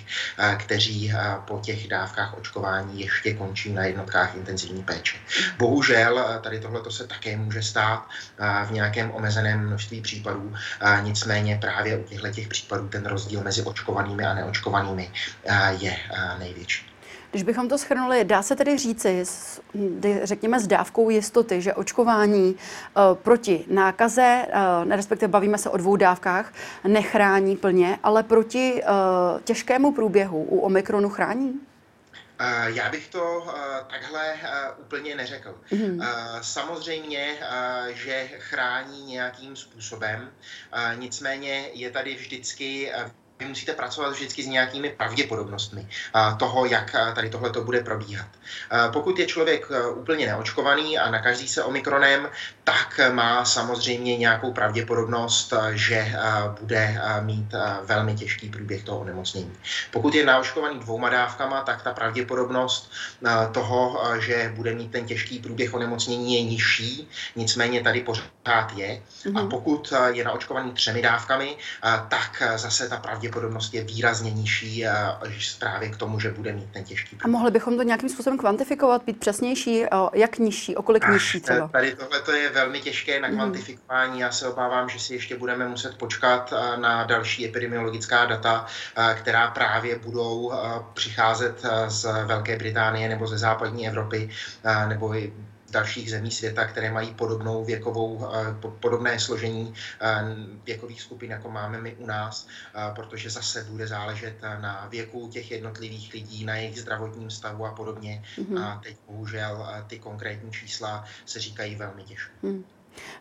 kteří 0.56 1.12
po 1.44 1.58
těch 1.58 1.88
dávkách 1.88 2.38
očkování 2.38 3.00
ještě 3.00 3.34
končí 3.34 3.72
na 3.72 3.84
jednotkách 3.84 4.34
intenzivní 4.34 4.82
péče. 4.82 5.16
Bohužel 5.58 6.40
tady 6.42 6.60
tohle 6.60 6.80
se 6.90 7.06
také 7.06 7.36
může 7.36 7.62
stát 7.62 8.08
v 8.66 8.70
nějakém 8.70 9.10
omezeném 9.10 9.66
množství 9.66 10.00
případů, 10.00 10.54
nicméně 11.02 11.58
právě 11.60 11.96
u 11.96 12.04
těchto 12.04 12.28
těch 12.28 12.48
případů 12.48 12.88
ten 12.88 13.06
rozdíl 13.06 13.40
mezi 13.42 13.62
očkovanými 13.62 14.24
a 14.24 14.34
neočkovanými 14.34 15.10
je 15.78 15.96
největší. 16.38 16.93
Když 17.34 17.42
bychom 17.42 17.68
to 17.68 17.78
schrnuli, 17.78 18.24
dá 18.24 18.42
se 18.42 18.56
tedy 18.56 18.78
říci, 18.78 19.24
řekněme 20.22 20.60
s 20.60 20.66
dávkou 20.66 21.10
jistoty, 21.10 21.62
že 21.62 21.74
očkování 21.74 22.56
proti 23.14 23.64
nákaze, 23.68 24.46
respektive 24.90 25.28
bavíme 25.28 25.58
se 25.58 25.70
o 25.70 25.76
dvou 25.76 25.96
dávkách, 25.96 26.52
nechrání 26.84 27.56
plně, 27.56 27.98
ale 28.02 28.22
proti 28.22 28.82
těžkému 29.44 29.92
průběhu 29.92 30.42
u 30.42 30.60
Omikronu 30.60 31.08
chrání? 31.08 31.60
Já 32.66 32.90
bych 32.90 33.08
to 33.08 33.46
takhle 33.90 34.34
úplně 34.80 35.14
neřekl. 35.14 35.54
Mm-hmm. 35.72 36.08
Samozřejmě, 36.42 37.36
že 37.94 38.28
chrání 38.38 39.04
nějakým 39.04 39.56
způsobem, 39.56 40.30
nicméně 40.94 41.68
je 41.72 41.90
tady 41.90 42.14
vždycky 42.14 42.92
vy 43.44 43.48
musíte 43.48 43.72
pracovat 43.72 44.12
vždycky 44.12 44.42
s 44.42 44.46
nějakými 44.46 44.90
pravděpodobnostmi 44.90 45.88
toho, 46.36 46.66
jak 46.66 46.96
tady 47.14 47.30
tohle 47.30 47.50
to 47.50 47.64
bude 47.64 47.80
probíhat. 47.80 48.26
Pokud 48.92 49.18
je 49.18 49.26
člověk 49.26 49.68
úplně 49.94 50.26
neočkovaný 50.26 50.98
a 50.98 51.10
nakazí 51.10 51.48
se 51.48 51.62
omikronem, 51.62 52.28
tak 52.64 53.00
má 53.12 53.44
samozřejmě 53.44 54.16
nějakou 54.16 54.52
pravděpodobnost, 54.52 55.52
že 55.72 56.12
bude 56.60 57.00
mít 57.20 57.54
velmi 57.82 58.14
těžký 58.14 58.48
průběh 58.48 58.82
toho 58.82 58.98
onemocnění. 58.98 59.52
Pokud 59.90 60.14
je 60.14 60.26
naočkovaný 60.26 60.80
dvouma 60.80 61.08
dávkama, 61.08 61.60
tak 61.60 61.82
ta 61.82 61.92
pravděpodobnost 61.92 62.92
toho, 63.52 64.00
že 64.18 64.52
bude 64.56 64.74
mít 64.74 64.92
ten 64.92 65.04
těžký 65.04 65.38
průběh 65.38 65.74
onemocnění 65.74 66.34
je 66.34 66.42
nižší, 66.42 67.08
nicméně 67.36 67.82
tady 67.82 68.00
pořád 68.00 68.72
je. 68.74 69.02
A 69.34 69.40
mhm. 69.40 69.48
pokud 69.48 69.92
je 70.12 70.24
naočkovaný 70.24 70.72
třemi 70.72 71.02
dávkami, 71.02 71.56
tak 72.08 72.42
zase 72.56 72.88
ta 72.88 72.96
pravděpodobnost 72.96 73.33
pravděpodobnost 73.34 73.74
je 73.74 73.84
výrazně 73.84 74.30
nižší 74.30 74.84
právě 75.58 75.88
k 75.88 75.96
tomu, 75.96 76.20
že 76.20 76.30
bude 76.30 76.52
mít 76.52 76.70
ten 76.72 76.84
těžký 76.84 77.16
průběh. 77.16 77.24
A 77.24 77.28
mohli 77.28 77.50
bychom 77.50 77.76
to 77.76 77.82
nějakým 77.82 78.08
způsobem 78.08 78.38
kvantifikovat, 78.38 79.04
být 79.04 79.20
přesnější, 79.20 79.84
jak 80.14 80.38
nižší, 80.38 80.76
o 80.76 80.82
kolik 80.82 81.08
nižší 81.08 81.40
třeba? 81.40 81.68
Tady 81.68 81.96
tohle 81.96 82.38
je 82.38 82.50
velmi 82.50 82.80
těžké 82.80 83.20
na 83.20 83.28
mhm. 83.28 83.36
kvantifikování. 83.36 84.20
Já 84.20 84.30
se 84.32 84.48
obávám, 84.48 84.88
že 84.88 84.98
si 84.98 85.14
ještě 85.14 85.36
budeme 85.36 85.68
muset 85.68 85.98
počkat 85.98 86.54
na 86.76 87.04
další 87.04 87.46
epidemiologická 87.46 88.26
data, 88.26 88.66
která 89.14 89.50
právě 89.50 89.98
budou 89.98 90.52
přicházet 90.94 91.62
z 91.88 92.06
Velké 92.26 92.56
Británie 92.56 93.08
nebo 93.08 93.26
ze 93.26 93.38
západní 93.38 93.88
Evropy, 93.88 94.30
nebo 94.88 95.14
i 95.14 95.32
dalších 95.74 96.10
zemí 96.10 96.30
světa, 96.30 96.64
které 96.66 96.90
mají 96.90 97.14
podobnou 97.14 97.64
věkovou, 97.64 98.22
eh, 98.22 98.54
podobné 98.80 99.18
složení 99.20 99.74
eh, 100.00 100.22
věkových 100.64 101.02
skupin, 101.02 101.30
jako 101.30 101.50
máme 101.50 101.80
my 101.80 101.94
u 101.94 102.06
nás, 102.06 102.46
eh, 102.46 102.92
protože 102.94 103.30
zase 103.30 103.64
bude 103.64 103.86
záležet 103.86 104.42
na 104.42 104.86
věku 104.90 105.28
těch 105.28 105.50
jednotlivých 105.50 106.12
lidí, 106.14 106.44
na 106.44 106.56
jejich 106.56 106.80
zdravotním 106.80 107.30
stavu 107.30 107.66
a 107.66 107.74
podobně. 107.74 108.22
Mm-hmm. 108.38 108.62
A 108.62 108.80
teď 108.82 108.96
bohužel 109.06 109.66
ty 109.86 109.98
konkrétní 109.98 110.52
čísla 110.52 111.04
se 111.26 111.40
říkají 111.40 111.74
velmi 111.76 112.02
těžko. 112.02 112.32
Mm. 112.42 112.64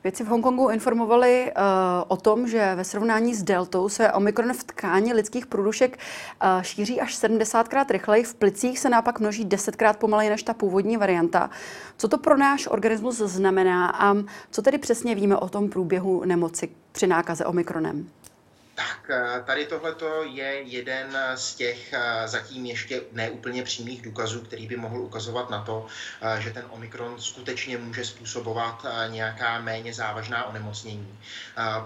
Vědci 0.04 0.24
v 0.24 0.28
Hongkongu 0.28 0.70
informovali 0.70 1.52
uh, 1.58 1.64
o 2.08 2.18
tom, 2.18 2.48
že 2.48 2.76
ve 2.76 2.84
srovnání 2.84 3.36
s 3.36 3.44
deltou 3.44 3.90
se 3.90 4.12
omikron 4.12 4.54
v 4.54 4.64
tkání 4.64 5.14
lidských 5.14 5.46
průdušek 5.46 5.98
uh, 5.98 6.62
šíří 6.62 7.02
až 7.02 7.18
70krát 7.18 7.86
rychleji, 7.90 8.24
v 8.24 8.36
plicích 8.36 8.80
se 8.80 8.90
naopak 8.90 9.20
množí 9.20 9.46
10krát 9.46 9.94
pomaleji 9.94 10.30
než 10.30 10.44
ta 10.44 10.54
původní 10.54 10.98
varianta. 10.98 11.50
Co 11.98 12.08
to 12.08 12.18
pro 12.18 12.38
náš 12.38 12.68
organismus 12.68 13.18
znamená 13.18 13.90
a 13.90 14.16
co 14.52 14.62
tedy 14.62 14.78
přesně 14.78 15.16
víme 15.16 15.38
o 15.38 15.50
tom 15.50 15.70
průběhu 15.70 16.26
nemoci 16.26 16.70
při 16.92 17.08
nákaze 17.08 17.46
omikronem? 17.46 18.08
Tak 18.76 19.10
eh, 19.10 19.44
tady 19.46 19.66
tohleto 19.66 20.24
je 20.24 20.62
jeden 20.62 21.18
z 21.36 21.56
těch 21.56 21.94
eh, 21.94 22.28
zatím 22.28 22.66
ještě 22.66 23.02
neúplně 23.12 23.64
přímých 23.64 24.02
důkazů, 24.02 24.42
který 24.42 24.68
by 24.68 24.78
mohl 24.78 25.02
ukazovat 25.02 25.50
na 25.50 25.62
to, 25.62 25.86
eh, 26.22 26.42
že 26.42 26.50
ten 26.50 26.66
Omikron 26.70 27.22
skutečně 27.22 27.78
může 27.78 28.06
způsobovat 28.06 28.86
nějaká 29.08 29.60
méně 29.62 29.94
závažná 29.94 30.46
onemocnění. 30.46 31.20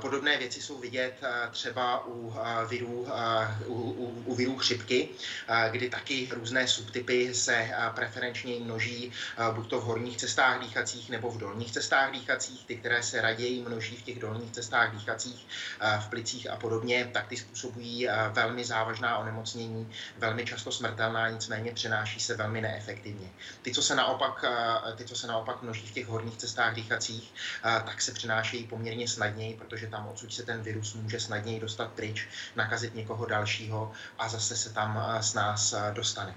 Podobné 0.01 0.37
věci 0.37 0.61
jsou 0.61 0.79
vidět 0.79 1.13
třeba 1.51 2.07
u 2.07 2.35
virů, 2.69 3.07
u, 3.65 3.73
u, 3.73 4.23
u 4.25 4.35
virů 4.35 4.57
chřipky, 4.57 5.09
kdy 5.71 5.89
taky 5.89 6.29
různé 6.31 6.67
subtypy 6.67 7.33
se 7.33 7.69
preferenčně 7.95 8.59
množí 8.59 9.11
buď 9.51 9.69
to 9.69 9.79
v 9.79 9.83
horních 9.83 10.17
cestách 10.17 10.59
dýchacích 10.59 11.09
nebo 11.09 11.31
v 11.31 11.37
dolních 11.37 11.71
cestách 11.71 12.11
dýchacích, 12.11 12.65
ty, 12.65 12.75
které 12.75 13.03
se 13.03 13.21
raději 13.21 13.61
množí 13.61 13.95
v 13.95 14.01
těch 14.01 14.19
dolních 14.19 14.51
cestách 14.51 14.91
dýchacích, 14.91 15.47
v 15.99 16.07
plicích 16.07 16.49
a 16.49 16.55
podobně 16.55 16.76
podobně, 16.77 17.09
tak 17.13 17.27
ty 17.27 17.37
způsobují 17.37 18.09
eh, 18.09 18.13
velmi 18.33 18.65
závažná 18.65 19.17
onemocnění, 19.17 19.89
velmi 20.17 20.45
často 20.45 20.71
smrtelná, 20.71 21.29
nicméně 21.29 21.71
přenáší 21.71 22.19
se 22.19 22.35
velmi 22.35 22.61
neefektivně. 22.61 23.29
Ty, 23.61 23.71
co 23.71 23.81
se 23.81 23.95
naopak, 23.95 24.45
eh, 24.45 24.93
ty, 24.95 25.05
co 25.05 25.15
se 25.15 25.27
naopak 25.27 25.61
množí 25.61 25.87
v 25.87 25.91
těch 25.91 26.07
horních 26.07 26.37
cestách 26.37 26.75
dýchacích, 26.75 27.33
eh, 27.65 27.81
tak 27.85 28.01
se 28.01 28.11
přenášejí 28.11 28.67
poměrně 28.67 29.07
snadněji, 29.07 29.53
protože 29.57 29.87
tam 29.87 30.07
odsud 30.07 30.33
se 30.33 30.45
ten 30.45 30.61
virus 30.61 30.93
může 30.93 31.19
snadněji 31.19 31.59
dostat 31.59 31.91
pryč, 31.91 32.27
nakazit 32.55 32.95
někoho 32.95 33.25
dalšího 33.25 33.91
a 34.19 34.29
zase 34.29 34.55
se 34.55 34.69
tam 34.73 35.17
s 35.21 35.33
nás 35.33 35.75
dostane. 35.93 36.35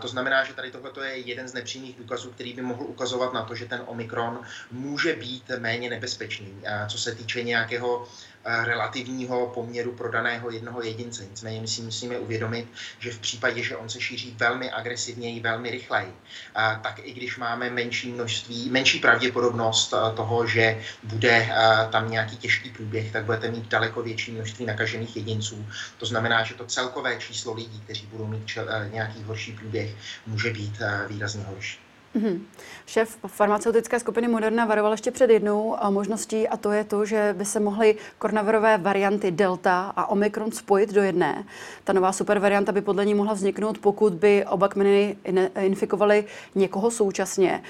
To 0.00 0.08
znamená, 0.08 0.44
že 0.44 0.54
tady 0.54 0.70
tohle 0.70 1.08
je 1.08 1.18
jeden 1.18 1.48
z 1.48 1.54
nepřímých 1.54 1.96
důkazů, 1.98 2.30
který 2.30 2.52
by 2.52 2.62
mohl 2.62 2.84
ukazovat 2.84 3.32
na 3.32 3.42
to, 3.42 3.54
že 3.54 3.66
ten 3.66 3.82
Omikron 3.86 4.42
může 4.70 5.14
být 5.16 5.50
méně 5.58 5.90
nebezpečný, 5.90 6.62
co 6.88 6.98
se 6.98 7.14
týče 7.14 7.42
nějakého 7.42 8.08
relativního 8.44 9.46
poměru 9.46 9.92
pro 9.92 10.10
daného 10.10 10.50
jednoho 10.50 10.82
jedince. 10.82 11.24
Nicméně 11.24 11.60
my 11.60 11.68
si 11.68 11.82
musíme 11.82 12.18
uvědomit, 12.18 12.68
že 12.98 13.10
v 13.10 13.18
případě, 13.18 13.62
že 13.62 13.76
on 13.76 13.88
se 13.88 14.00
šíří 14.00 14.36
velmi 14.38 14.70
agresivněji, 14.70 15.40
velmi 15.40 15.70
rychleji, 15.70 16.12
eh, 16.56 16.78
tak 16.82 17.00
i 17.02 17.12
když 17.12 17.38
máme 17.38 17.70
menší 17.70 18.12
množství, 18.12 18.70
menší 18.70 18.98
pravděpodobnost 19.00 19.94
eh, 19.94 20.16
toho, 20.16 20.46
že 20.46 20.80
bude 21.02 21.48
tam 21.90 22.10
nějaký 22.10 22.36
těžký 22.36 22.70
průběh, 22.70 23.12
tak 23.12 23.24
budete 23.24 23.50
mít 23.50 23.68
daleko 23.68 24.02
větší 24.02 24.32
množství 24.32 24.66
nakažených 24.66 25.16
jedinců. 25.16 25.66
To 25.98 26.06
znamená, 26.06 26.44
že 26.44 26.54
to 26.54 26.66
celkové 26.66 27.16
číslo 27.16 27.54
lidí, 27.54 27.80
kteří 27.80 28.06
budou 28.06 28.26
mít 28.26 28.58
nějaký 28.90 29.22
horší 29.22 29.52
průběh, 29.52 29.90
může 30.26 30.50
být 30.50 30.78
výrazně 31.08 31.44
horší. 31.44 31.81
Mm-hmm. 32.16 32.40
Šéf 32.86 33.18
farmaceutické 33.26 34.00
skupiny 34.00 34.28
Moderna 34.28 34.64
varoval 34.66 34.92
ještě 34.92 35.10
před 35.10 35.30
jednou 35.30 35.76
možností 35.90 36.48
a 36.48 36.56
to 36.56 36.72
je 36.72 36.84
to, 36.84 37.04
že 37.04 37.34
by 37.38 37.44
se 37.44 37.60
mohly 37.60 37.96
koronavirové 38.18 38.78
varianty 38.78 39.30
Delta 39.30 39.92
a 39.96 40.06
Omikron 40.06 40.52
spojit 40.52 40.92
do 40.92 41.02
jedné. 41.02 41.44
Ta 41.84 41.92
nová 41.92 42.12
supervarianta 42.12 42.72
by 42.72 42.80
podle 42.80 43.06
ní 43.06 43.14
mohla 43.14 43.32
vzniknout, 43.32 43.78
pokud 43.78 44.12
by 44.12 44.44
oba 44.44 44.68
kmeny 44.68 45.16
infikovaly 45.60 46.24
někoho 46.54 46.90
současně. 46.90 47.62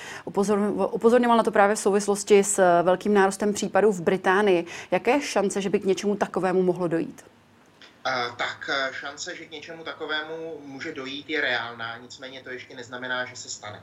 Upozorňoval 0.91 1.37
na 1.37 1.43
to 1.43 1.51
právě 1.51 1.77
v 1.77 1.79
souvislosti 1.79 2.45
s 2.45 2.83
velkým 2.83 3.15
nárostem 3.15 3.53
případů 3.53 3.93
v 3.93 4.01
Británii. 4.01 4.65
Jaké 4.91 5.21
šance, 5.21 5.61
že 5.61 5.71
by 5.71 5.81
k 5.81 5.85
něčemu 5.85 6.17
takovému 6.17 6.63
mohlo 6.63 6.89
dojít? 6.89 7.23
Tak 8.37 8.71
eh, 8.73 8.95
šance, 8.95 9.37
že 9.37 9.45
k 9.45 9.51
něčemu 9.51 9.85
takovému 9.85 10.61
může 10.65 10.95
dojít, 10.95 11.31
je 11.31 11.41
reálná, 11.41 11.97
nicméně 11.97 12.43
to 12.43 12.51
ještě 12.51 12.77
neznamená, 12.77 13.25
že 13.25 13.37
se 13.37 13.51
stane. 13.51 13.83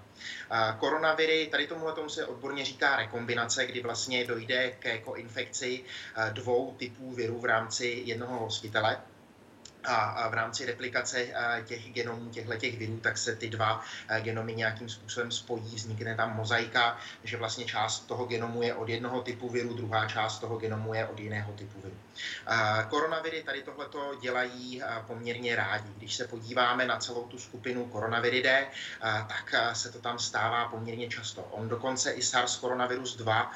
Koronaviry, 0.79 1.47
tady 1.51 1.67
tomuhle 1.67 1.93
tomu 1.93 2.09
se 2.09 2.25
odborně 2.25 2.65
říká 2.65 2.95
rekombinace, 2.95 3.65
kdy 3.65 3.81
vlastně 3.81 4.27
dojde 4.27 4.71
ke 4.71 4.97
koinfekci 4.97 5.83
eh, 5.83 6.29
dvou 6.33 6.75
typů 6.79 7.11
virů 7.11 7.39
v 7.39 7.45
rámci 7.45 8.01
jednoho 8.05 8.39
hostitele 8.39 8.97
a 9.83 10.29
v 10.29 10.33
rámci 10.33 10.65
replikace 10.65 11.27
těch 11.65 11.93
genomů 11.93 12.29
těchto 12.29 12.55
těch 12.55 12.77
virů, 12.77 12.99
tak 12.99 13.17
se 13.17 13.35
ty 13.35 13.49
dva 13.49 13.83
genomy 14.19 14.55
nějakým 14.55 14.89
způsobem 14.89 15.31
spojí, 15.31 15.75
vznikne 15.75 16.15
tam 16.15 16.35
mozaika, 16.35 16.97
že 17.23 17.37
vlastně 17.37 17.65
část 17.65 17.99
toho 17.99 18.25
genomu 18.25 18.63
je 18.63 18.73
od 18.73 18.89
jednoho 18.89 19.21
typu 19.21 19.49
viru, 19.49 19.73
druhá 19.73 20.07
část 20.07 20.39
toho 20.39 20.57
genomu 20.57 20.93
je 20.93 21.07
od 21.07 21.19
jiného 21.19 21.53
typu 21.53 21.81
viru. 21.81 21.95
Koronaviry 22.89 23.43
tady 23.43 23.63
tohleto 23.63 24.15
dělají 24.21 24.81
poměrně 25.07 25.55
rádi. 25.55 25.89
Když 25.97 26.15
se 26.15 26.27
podíváme 26.27 26.85
na 26.85 26.97
celou 26.97 27.23
tu 27.23 27.39
skupinu 27.39 27.85
koronaviridae, 27.85 28.67
tak 29.01 29.53
se 29.73 29.91
to 29.91 29.99
tam 29.99 30.19
stává 30.19 30.67
poměrně 30.67 31.09
často. 31.09 31.41
On 31.41 31.69
dokonce 31.69 32.11
i 32.11 32.21
SARS 32.21 32.57
koronavirus 32.57 33.15
2 33.15 33.51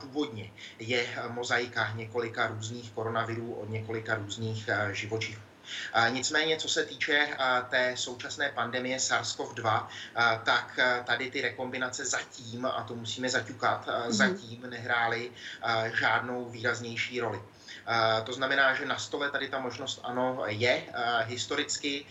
původně 0.00 0.50
je 0.78 1.06
mozaika 1.28 1.92
několika 1.94 2.46
různých 2.46 2.90
koronavirů 2.90 3.54
od 3.54 3.70
několika 3.70 4.14
různých 4.14 4.70
živočichů. 4.92 5.42
Nicméně, 6.08 6.56
co 6.56 6.68
se 6.68 6.84
týče 6.84 7.28
té 7.70 7.96
současné 7.96 8.48
pandemie 8.48 8.98
SARS-CoV-2, 8.98 9.86
tak 10.44 10.78
tady 11.04 11.30
ty 11.30 11.40
rekombinace 11.40 12.06
zatím, 12.06 12.66
a 12.66 12.84
to 12.88 12.94
musíme 12.94 13.28
zaťukat, 13.28 13.86
mm-hmm. 13.86 14.10
zatím 14.10 14.70
nehrály 14.70 15.30
žádnou 16.00 16.50
výraznější 16.50 17.20
roli. 17.20 17.42
To 18.24 18.32
znamená, 18.32 18.74
že 18.74 18.86
na 18.86 18.98
stole 18.98 19.30
tady 19.30 19.48
ta 19.48 19.58
možnost 19.58 20.00
ano 20.02 20.42
je. 20.46 20.82
Historicky 21.24 22.06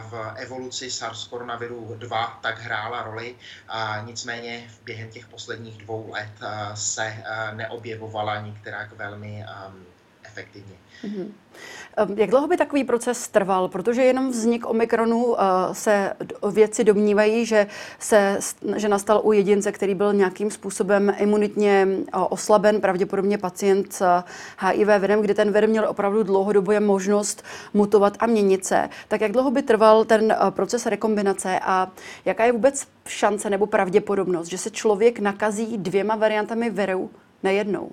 v 0.00 0.32
evoluci 0.36 0.90
SARS 0.90 1.26
koronaviru 1.26 1.94
2 1.98 2.38
tak 2.42 2.58
hrála 2.58 3.02
roli, 3.02 3.36
nicméně 4.04 4.70
během 4.82 5.10
těch 5.10 5.26
posledních 5.26 5.78
dvou 5.78 6.10
let 6.10 6.32
se 6.74 7.24
neobjevovala 7.52 8.40
některá 8.40 8.88
velmi 8.96 9.44
efektivně. 10.36 10.74
Mm-hmm. 11.04 11.28
Jak 12.16 12.30
dlouho 12.30 12.46
by 12.46 12.56
takový 12.56 12.84
proces 12.84 13.28
trval? 13.28 13.68
Protože 13.68 14.02
jenom 14.02 14.30
vznik 14.30 14.66
Omikronu 14.66 15.36
eh, 15.40 15.44
se 15.72 16.12
vědci 16.52 16.84
domnívají, 16.84 17.46
že, 17.46 17.66
se, 17.98 18.38
že 18.76 18.88
nastal 18.88 19.20
u 19.24 19.32
jedince, 19.32 19.72
který 19.72 19.94
byl 19.94 20.12
nějakým 20.12 20.50
způsobem 20.50 21.14
imunitně 21.18 21.88
eh, 21.88 22.16
oslaben, 22.16 22.80
pravděpodobně 22.80 23.38
pacient 23.38 23.92
s 23.92 24.22
HIV 24.58 24.88
virem, 25.00 25.20
kdy 25.20 25.34
ten 25.34 25.52
vir 25.52 25.68
měl 25.68 25.88
opravdu 25.88 26.22
dlouhodobě 26.22 26.80
možnost 26.80 27.44
mutovat 27.74 28.16
a 28.18 28.26
měnit 28.26 28.64
se. 28.64 28.88
Tak 29.08 29.20
jak 29.20 29.32
dlouho 29.32 29.50
by 29.50 29.62
trval 29.62 30.04
ten 30.04 30.32
eh, 30.32 30.50
proces 30.50 30.86
rekombinace 30.86 31.60
a 31.62 31.92
jaká 32.24 32.44
je 32.44 32.52
vůbec 32.52 32.86
šance 33.06 33.50
nebo 33.50 33.66
pravděpodobnost, 33.66 34.48
že 34.48 34.58
se 34.58 34.70
člověk 34.70 35.18
nakazí 35.18 35.78
dvěma 35.78 36.16
variantami 36.16 36.70
viru 36.70 37.10
najednou? 37.42 37.90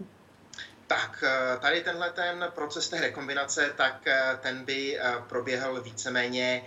Tak 0.94 1.24
eh, 1.24 1.58
tady 1.60 1.82
tenhle 1.82 2.10
ten 2.10 2.46
proces 2.56 2.90
té 2.90 3.02
rekombinace, 3.02 3.74
tak 3.78 4.08
eh, 4.08 4.38
ten 4.42 4.66
by 4.66 5.00
eh, 5.00 5.14
proběhl 5.30 5.82
víceméně, 5.82 6.66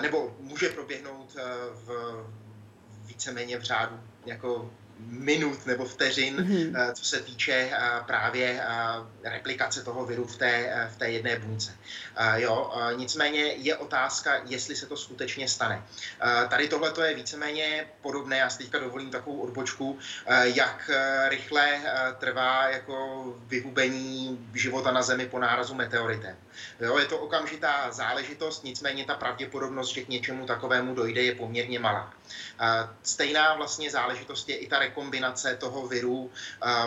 nebo 0.00 0.36
může 0.40 0.68
proběhnout 0.68 1.36
v 1.72 2.16
víceméně 3.04 3.58
v 3.58 3.62
řádu 3.62 4.00
jako 4.26 4.70
minut 5.06 5.66
nebo 5.66 5.84
vteřin, 5.84 6.36
mm-hmm. 6.36 6.92
co 6.92 7.04
se 7.04 7.20
týče 7.20 7.70
eh, 7.72 7.78
právě 8.06 8.60
eh, 8.62 9.30
replikace 9.30 9.82
toho 9.82 10.06
viru 10.06 10.26
v 10.26 10.36
té, 10.36 10.88
v 10.94 10.96
té 10.96 11.10
jedné 11.10 11.38
buňce. 11.38 11.76
Jo, 12.36 12.72
nicméně 12.96 13.40
je 13.40 13.76
otázka, 13.76 14.40
jestli 14.46 14.76
se 14.76 14.86
to 14.86 14.96
skutečně 14.96 15.48
stane. 15.48 15.82
Tady 16.48 16.68
tohle 16.68 16.92
je 17.08 17.14
víceméně 17.14 17.86
podobné, 18.00 18.36
já 18.36 18.50
si 18.50 18.58
teďka 18.58 18.78
dovolím 18.78 19.10
takovou 19.10 19.40
odbočku, 19.40 19.98
jak 20.42 20.90
rychle 21.28 21.80
trvá 22.18 22.68
jako 22.68 23.24
vyhubení 23.46 24.38
života 24.54 24.92
na 24.92 25.02
Zemi 25.02 25.26
po 25.26 25.38
nárazu 25.38 25.74
meteoritem. 25.74 26.36
Jo, 26.80 26.98
je 26.98 27.04
to 27.04 27.18
okamžitá 27.18 27.90
záležitost, 27.90 28.64
nicméně 28.64 29.04
ta 29.04 29.14
pravděpodobnost, 29.14 29.88
že 29.88 30.04
k 30.04 30.08
něčemu 30.08 30.46
takovému 30.46 30.94
dojde, 30.94 31.22
je 31.22 31.34
poměrně 31.34 31.78
malá. 31.78 32.14
Stejná 33.02 33.54
vlastně 33.54 33.90
záležitost 33.90 34.48
je 34.48 34.56
i 34.56 34.66
ta 34.66 34.78
rekombinace 34.78 35.56
toho 35.56 35.86
viru 35.86 36.30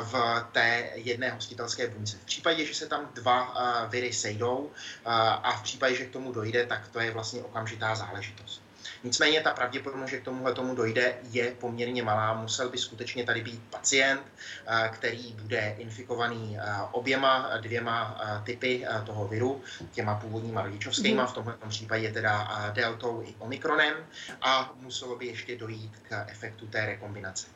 v 0.01 0.43
té 0.51 0.91
jedné 0.93 1.31
hostitelské 1.31 1.87
buňce. 1.87 2.17
V 2.17 2.25
případě, 2.25 2.65
že 2.65 2.75
se 2.75 2.87
tam 2.87 3.09
dva 3.13 3.85
viry 3.85 4.13
sejdou 4.13 4.71
a 5.05 5.51
v 5.51 5.63
případě, 5.63 5.95
že 5.95 6.05
k 6.05 6.13
tomu 6.13 6.31
dojde, 6.31 6.65
tak 6.65 6.87
to 6.87 6.99
je 6.99 7.11
vlastně 7.11 7.41
okamžitá 7.41 7.95
záležitost. 7.95 8.64
Nicméně 9.05 9.41
ta 9.41 9.53
pravděpodobnost, 9.53 10.09
že 10.09 10.19
k 10.19 10.23
tomuhle 10.23 10.53
tomu 10.53 10.75
dojde, 10.75 11.17
je 11.31 11.51
poměrně 11.51 12.03
malá. 12.03 12.33
Musel 12.33 12.69
by 12.69 12.77
skutečně 12.77 13.23
tady 13.23 13.41
být 13.41 13.61
pacient, 13.69 14.21
eh, 14.67 14.89
který 14.93 15.33
bude 15.41 15.75
infikovaný 15.77 16.57
eh, 16.57 16.63
oběma 16.91 17.57
dvěma 17.57 18.21
eh, 18.21 18.41
typy 18.45 18.85
toho 19.05 19.27
viru, 19.27 19.63
těma 19.91 20.15
původníma 20.15 20.61
rodičovskými, 20.61 21.21
mm. 21.21 21.27
v 21.27 21.33
tomhle 21.33 21.55
případě 21.69 22.11
teda 22.11 22.71
deltou 22.73 23.23
i 23.25 23.35
omikronem 23.39 23.93
a 24.41 24.73
muselo 24.81 25.15
by 25.15 25.25
ještě 25.25 25.57
dojít 25.57 25.91
k 26.01 26.25
efektu 26.27 26.67
té 26.67 26.85
rekombinace. 26.85 27.47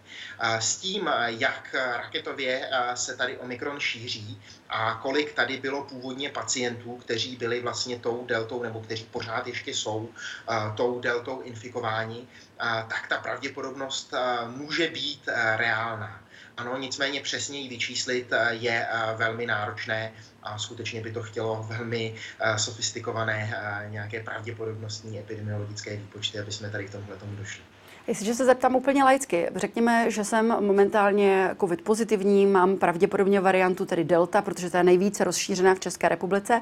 S 0.59 0.77
tím, 0.77 1.09
jak 1.25 1.75
raketově 1.75 2.69
se 2.93 3.17
tady 3.17 3.37
omikron 3.37 3.79
šíří 3.79 4.41
a 4.69 4.99
kolik 5.01 5.33
tady 5.33 5.57
bylo 5.57 5.83
původně 5.83 6.29
pacientů, 6.29 6.97
kteří 6.97 7.35
byli 7.35 7.61
vlastně 7.61 7.99
tou 7.99 8.25
deltou, 8.25 8.63
nebo 8.63 8.79
kteří 8.79 9.03
pořád 9.03 9.47
ještě 9.47 9.71
jsou 9.71 10.09
tou 10.77 10.99
deltou 10.99 11.41
infikování, 11.41 12.27
tak 12.89 13.07
ta 13.07 13.17
pravděpodobnost 13.17 14.13
může 14.47 14.87
být 14.87 15.29
reálná. 15.55 16.23
Ano, 16.57 16.77
nicméně 16.77 17.21
přesněji 17.21 17.69
vyčíslit 17.69 18.33
je 18.49 18.87
velmi 19.15 19.45
náročné 19.45 20.13
a 20.43 20.57
skutečně 20.57 21.01
by 21.01 21.11
to 21.11 21.23
chtělo 21.23 21.65
velmi 21.69 22.15
sofistikované 22.57 23.53
nějaké 23.89 24.23
pravděpodobnostní 24.23 25.19
epidemiologické 25.19 25.97
výpočty, 25.97 26.39
aby 26.39 26.51
jsme 26.51 26.69
tady 26.69 26.85
k 26.85 26.91
tomuhle 26.91 27.17
tomu 27.17 27.35
došli. 27.35 27.63
Jestliže 28.09 28.35
se 28.35 28.45
zeptám 28.45 28.75
úplně 28.75 29.03
laicky, 29.03 29.47
řekněme, 29.55 30.11
že 30.11 30.23
jsem 30.23 30.55
momentálně 30.59 31.55
COVID 31.59 31.81
pozitivní, 31.81 32.45
mám 32.45 32.77
pravděpodobně 32.77 33.41
variantu 33.41 33.85
tedy 33.85 34.03
Delta, 34.03 34.41
protože 34.41 34.69
to 34.69 34.77
je 34.77 34.83
nejvíce 34.83 35.23
rozšířená 35.23 35.75
v 35.75 35.79
České 35.79 36.09
republice, 36.09 36.61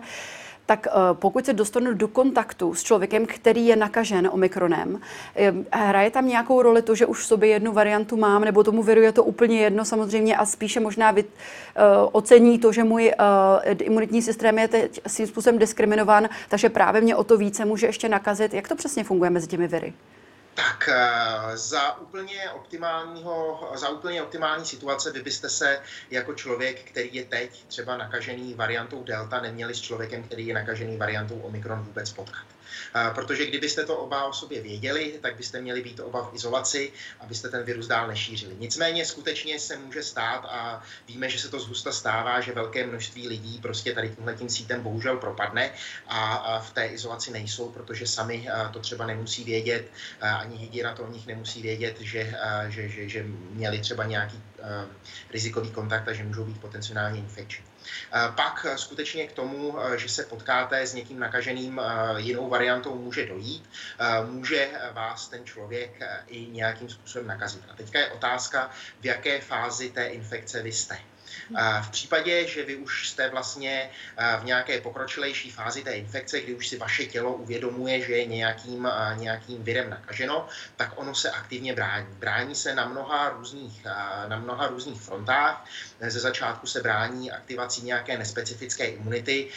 tak 0.66 0.88
eh, 0.88 0.92
pokud 1.13 1.46
se 1.46 1.54
dostanu 1.54 1.94
do 1.94 2.08
kontaktu 2.08 2.74
s 2.74 2.84
člověkem, 2.84 3.25
který 3.25 3.68
je 3.68 3.75
nakažen 3.75 4.30
omikronem, 4.32 5.00
eh, 5.36 5.54
hraje 5.72 6.12
tam 6.12 6.27
nějakou 6.27 6.62
roli 6.62 6.82
to, 6.82 6.96
že 6.96 7.06
už 7.06 7.20
v 7.20 7.25
sobě 7.25 7.50
jednu 7.50 7.74
variantu 7.74 8.18
mám, 8.18 8.44
nebo 8.44 8.63
tomu 8.63 8.84
viru 8.84 9.01
je 9.01 9.12
to 9.12 9.24
úplně 9.24 9.60
jedno 9.60 9.86
samozřejmě 9.86 10.38
a 10.38 10.46
spíše 10.46 10.80
možná 10.80 11.12
vy, 11.12 11.24
uh, 11.24 11.30
ocení 12.12 12.60
to, 12.60 12.72
že 12.72 12.84
můj 12.84 13.13
uh, 13.20 13.75
imunitní 13.80 14.22
systém 14.22 14.60
je 14.60 14.68
teď 14.68 15.01
svým 15.08 15.27
způsobem 15.27 15.60
diskriminován, 15.60 16.30
takže 16.50 16.70
právě 16.70 17.01
mě 17.01 17.16
o 17.16 17.24
to 17.24 17.38
více 17.38 17.66
může 17.66 17.88
ještě 17.88 18.10
nakazit. 18.10 18.54
Jak 18.54 18.68
to 18.68 18.75
přesně 18.75 19.04
funguje 19.04 19.30
mezi 19.30 19.48
těmi 19.48 19.68
viry? 19.68 19.94
Tak 20.57 20.89
eh, 20.89 21.57
za 21.57 21.98
úplně, 21.98 22.50
optimálního, 22.51 23.72
za 23.75 23.89
úplně 23.89 24.24
optimální 24.24 24.65
situace 24.65 25.11
vy 25.11 25.22
byste 25.22 25.50
se 25.50 25.81
jako 26.11 26.33
člověk, 26.33 26.91
který 26.91 27.09
je 27.15 27.25
teď 27.25 27.65
třeba 27.67 27.98
nakažený 27.98 28.53
variantou 28.53 29.03
Delta, 29.03 29.41
neměli 29.41 29.75
s 29.75 29.81
člověkem, 29.81 30.24
který 30.24 30.48
je 30.48 30.53
nakažený 30.53 30.98
variantou 30.98 31.39
Omikron 31.39 31.83
vůbec 31.83 32.11
potkat. 32.11 32.56
Protože 33.16 33.46
kdybyste 33.46 33.85
to 33.85 33.98
oba 33.98 34.25
o 34.25 34.33
sobě 34.33 34.61
věděli, 34.61 35.20
tak 35.22 35.35
byste 35.35 35.61
měli 35.61 35.81
být 35.81 36.00
oba 36.00 36.22
v 36.24 36.35
izolaci, 36.35 36.92
abyste 37.20 37.50
ten 37.50 37.63
virus 37.63 37.87
dál 37.87 38.07
nešířili. 38.07 38.55
Nicméně 38.59 39.05
skutečně 39.05 39.59
se 39.59 39.77
může 39.77 40.03
stát 40.03 40.46
a 40.50 40.83
víme, 41.07 41.29
že 41.29 41.40
se 41.40 41.50
to 41.50 41.59
zhusta 41.59 41.92
stává, 41.92 42.42
že 42.42 42.51
velké 42.51 42.87
množství 42.87 43.27
lidí 43.27 43.59
prostě 43.61 43.94
tady 43.94 44.09
tímhle 44.09 44.35
tím 44.35 44.50
sítem 44.50 44.81
bohužel 44.81 45.18
propadne 45.18 45.72
a 46.07 46.59
v 46.59 46.74
té 46.74 46.85
izolaci 46.85 47.31
nejsou, 47.31 47.70
protože 47.70 48.07
sami 48.07 48.48
to 48.74 48.79
třeba 48.79 49.05
nemusí 49.05 49.44
vědět, 49.44 49.92
ani 50.22 50.57
hygiena 50.57 50.96
to 50.96 51.03
o 51.03 51.11
nich 51.11 51.27
nemusí 51.27 51.61
vědět, 51.61 52.00
že, 52.00 52.35
že, 52.68 52.90
že, 52.90 53.09
že 53.09 53.24
měli 53.50 53.79
třeba 53.79 54.05
nějaký 54.05 54.42
rizikový 55.29 55.72
kontakt 55.72 56.07
a 56.07 56.13
že 56.13 56.24
můžou 56.24 56.46
být 56.46 56.61
potenciálně 56.61 57.20
infekční. 57.20 57.66
Pak 58.36 58.66
skutečně 58.76 59.28
k 59.28 59.32
tomu, 59.32 59.78
že 59.96 60.10
se 60.10 60.24
potkáte 60.24 60.88
s 60.88 60.94
někým 60.94 61.20
nakaženým 61.20 61.82
jinou 62.18 62.50
variantou, 62.50 62.96
může 62.96 63.26
dojít. 63.26 63.70
Může 64.26 64.70
vás 64.94 65.28
ten 65.28 65.46
člověk 65.46 66.00
i 66.28 66.48
nějakým 66.48 66.90
způsobem 66.90 67.28
nakazit. 67.28 67.64
A 67.72 67.76
teďka 67.76 68.00
je 68.00 68.12
otázka, 68.12 68.70
v 69.02 69.06
jaké 69.06 69.42
fázi 69.42 69.90
té 69.90 70.06
infekce 70.06 70.64
vy 70.64 70.72
jste. 70.72 71.00
V 71.82 71.90
případě, 71.90 72.48
že 72.48 72.64
vy 72.64 72.76
už 72.76 73.10
jste 73.10 73.30
vlastně 73.30 73.90
v 74.40 74.44
nějaké 74.44 74.82
pokročilejší 74.82 75.52
fázi 75.52 75.84
té 75.84 75.92
infekce, 75.92 76.42
kdy 76.42 76.54
už 76.54 76.68
si 76.68 76.78
vaše 76.78 77.06
tělo 77.06 77.34
uvědomuje, 77.34 78.02
že 78.02 78.14
je 78.14 78.26
nějakým, 78.26 78.90
nějakým 79.16 79.64
virem 79.64 79.90
nakaženo, 79.90 80.48
tak 80.76 80.92
ono 80.96 81.16
se 81.16 81.32
aktivně 81.32 81.74
brání. 81.74 82.08
Brání 82.10 82.56
se 82.56 82.76
na 82.76 82.86
mnoha 82.86 83.30
různých, 83.30 83.86
na 84.28 84.38
mnoha 84.40 84.68
různých 84.68 85.02
frontách. 85.02 85.66
Ze 86.01 86.20
začátku 86.20 86.68
se 86.68 86.81
brání 86.81 87.31
aktivací 87.31 87.81
nějaké 87.81 88.18
nespecifické 88.18 88.86
imunity, 88.86 89.48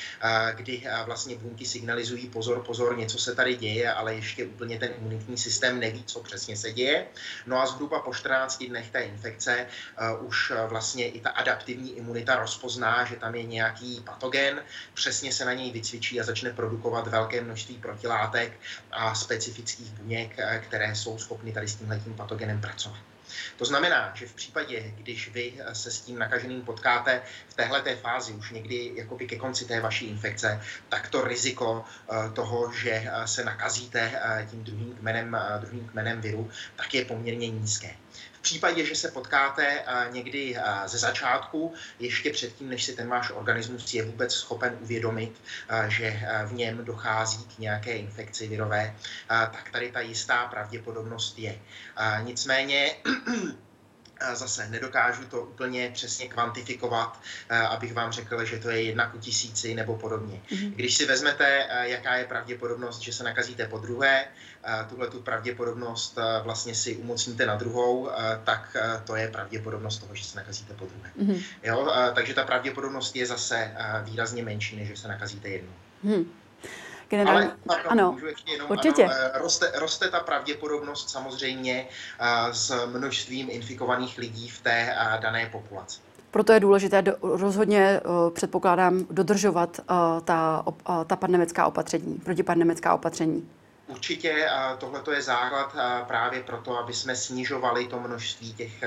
kdy 0.55 0.83
vlastně 1.05 1.37
buňky 1.37 1.67
signalizují 1.67 2.29
pozor, 2.29 2.63
pozor, 2.63 2.99
něco 2.99 3.19
se 3.19 3.35
tady 3.35 3.55
děje, 3.55 3.93
ale 3.93 4.15
ještě 4.15 4.45
úplně 4.45 4.79
ten 4.79 4.91
imunitní 4.99 5.39
systém 5.39 5.81
neví, 5.81 6.05
co 6.05 6.21
přesně 6.21 6.57
se 6.57 6.73
děje. 6.73 7.07
No 7.47 7.61
a 7.63 7.67
zhruba 7.67 8.01
po 8.01 8.15
14 8.15 8.65
dnech 8.65 8.91
té 8.91 9.01
infekce 9.01 9.67
už 10.21 10.53
vlastně 10.67 11.09
i 11.09 11.21
ta 11.21 11.31
adaptivní 11.31 11.97
imunita 11.97 12.37
rozpozná, 12.37 13.05
že 13.05 13.17
tam 13.17 13.35
je 13.35 13.43
nějaký 13.43 14.01
patogen, 14.01 14.63
přesně 14.95 15.33
se 15.33 15.45
na 15.45 15.53
něj 15.53 15.73
vycvičí 15.73 16.21
a 16.21 16.25
začne 16.25 16.51
produkovat 16.51 17.07
velké 17.07 17.41
množství 17.41 17.79
protilátek 17.79 18.61
a 18.93 19.15
specifických 19.15 19.91
buněk, 19.91 20.39
eh, 20.39 20.59
které 20.59 20.95
jsou 20.95 21.19
schopny 21.19 21.53
tady 21.53 21.69
s 21.69 21.75
tímhletím 21.75 22.15
patogenem 22.15 22.61
pracovat. 22.61 23.10
To 23.57 23.65
znamená, 23.65 24.13
že 24.15 24.27
v 24.27 24.35
případě, 24.35 24.93
když 24.97 25.29
vy 25.29 25.53
eh, 25.59 25.75
se 25.75 25.91
s 25.91 26.01
tím 26.01 26.19
nakaženým 26.19 26.63
potkáte 26.63 27.23
v 27.49 27.55
téhle 27.55 27.97
fázi 27.97 28.33
už 28.33 28.51
někdy 28.51 28.93
jakoby 28.95 29.27
ke 29.27 29.37
konci 29.37 29.65
té 29.65 29.81
vaší 29.81 30.07
infekce, 30.07 30.63
tak 30.89 31.09
to 31.09 31.25
riziko 31.25 31.85
eh, 31.85 32.31
toho, 32.31 32.73
že 32.73 33.05
se 33.25 33.45
nakazíte 33.45 34.21
tím 34.51 34.65
druhým 34.65 34.95
kmenem, 34.95 35.37
druhým 35.61 35.89
kmenem 35.89 36.21
viru, 36.21 36.51
tak 36.77 36.95
je 36.95 37.05
poměrně 37.05 37.49
nízké. 37.49 37.95
V 38.41 38.43
případě, 38.43 38.85
že 38.87 38.95
se 38.95 39.11
potkáte 39.11 39.85
někdy 40.11 40.57
ze 40.87 40.99
začátku, 40.99 41.75
ještě 41.99 42.31
předtím, 42.31 42.69
než 42.69 42.85
si 42.85 42.97
ten 42.97 43.09
váš 43.09 43.31
organismus 43.31 43.95
je 43.95 44.03
vůbec 44.03 44.35
schopen 44.35 44.79
uvědomit, 44.81 45.33
že 45.89 46.21
v 46.47 46.53
něm 46.53 46.85
dochází 46.85 47.45
k 47.45 47.59
nějaké 47.59 47.93
infekci 47.93 48.49
virové, 48.49 48.97
tak 49.29 49.71
tady 49.73 49.93
ta 49.93 50.01
jistá 50.01 50.47
pravděpodobnost 50.47 51.39
je. 51.39 51.59
Nicméně 52.23 52.97
Zase 54.33 54.69
nedokážu 54.69 55.25
to 55.25 55.41
úplně 55.41 55.91
přesně 55.95 56.29
kvantifikovat, 56.29 57.21
abych 57.69 57.95
vám 57.95 58.13
řekl, 58.13 58.45
že 58.45 58.59
to 58.59 58.71
je 58.71 58.83
jedna 58.83 59.11
ku 59.11 59.19
tisíci 59.19 59.75
nebo 59.75 59.97
podobně. 59.97 60.43
Mm-hmm. 60.51 60.73
Když 60.75 60.97
si 60.97 61.07
vezmete, 61.07 61.67
jaká 61.83 62.15
je 62.15 62.25
pravděpodobnost, 62.25 63.01
že 63.01 63.13
se 63.13 63.25
nakazíte 63.25 63.67
po 63.67 63.79
druhé, 63.79 64.25
tuhle 64.89 65.09
tu 65.11 65.21
pravděpodobnost 65.23 66.19
vlastně 66.43 66.75
si 66.75 66.97
umocníte 66.97 67.47
na 67.47 67.57
druhou, 67.57 68.11
tak 68.45 68.77
to 69.05 69.17
je 69.17 69.29
pravděpodobnost 69.29 69.99
toho, 69.99 70.15
že 70.15 70.25
se 70.25 70.37
nakazíte 70.37 70.75
po 70.75 70.87
druhé. 70.87 71.11
Mm-hmm. 71.23 71.45
Jo? 71.63 71.93
Takže 72.15 72.35
ta 72.35 72.45
pravděpodobnost 72.45 73.17
je 73.17 73.27
zase 73.27 73.75
výrazně 74.05 74.43
menší, 74.43 74.77
než 74.77 74.89
že 74.89 74.97
se 74.97 75.09
nakazíte 75.09 75.49
jednou. 75.49 75.73
Mm-hmm. 76.05 76.25
Generální... 77.11 77.47
Ale 77.47 77.57
pardon, 77.67 77.93
ano, 77.93 78.17
ještě 78.29 78.53
jenom, 78.53 78.71
určitě. 78.71 79.05
Ano, 79.05 79.15
eh, 79.35 79.39
roste, 79.39 79.73
roste 79.75 80.09
ta 80.11 80.21
pravděpodobnost 80.21 81.11
samozřejmě 81.11 81.87
uh, 82.21 82.53
s 82.53 82.87
množstvím 82.87 83.49
infikovaných 83.51 84.19
lidí 84.19 84.49
v 84.49 84.61
té 84.61 84.97
uh, 85.15 85.21
dané 85.21 85.47
populaci. 85.47 86.01
Proto 86.31 86.53
je 86.53 86.61
důležité 86.61 87.03
do, 87.03 87.17
rozhodně, 87.23 88.01
uh, 88.05 88.31
předpokládám, 88.31 89.07
dodržovat 89.11 89.81
uh, 89.81 89.97
ta, 90.25 90.63
uh, 90.67 91.05
ta 91.05 91.17
pandemická 91.17 91.67
opatření, 91.67 92.15
protipandemická 92.15 92.95
opatření. 92.95 93.49
Určitě 93.91 94.49
tohle 94.79 95.03
je 95.15 95.23
základ 95.23 95.77
právě 96.07 96.43
proto, 96.43 96.79
aby 96.79 96.93
jsme 96.93 97.17
snižovali 97.17 97.87
to 97.87 98.01
množství 98.01 98.55
těch 98.55 98.85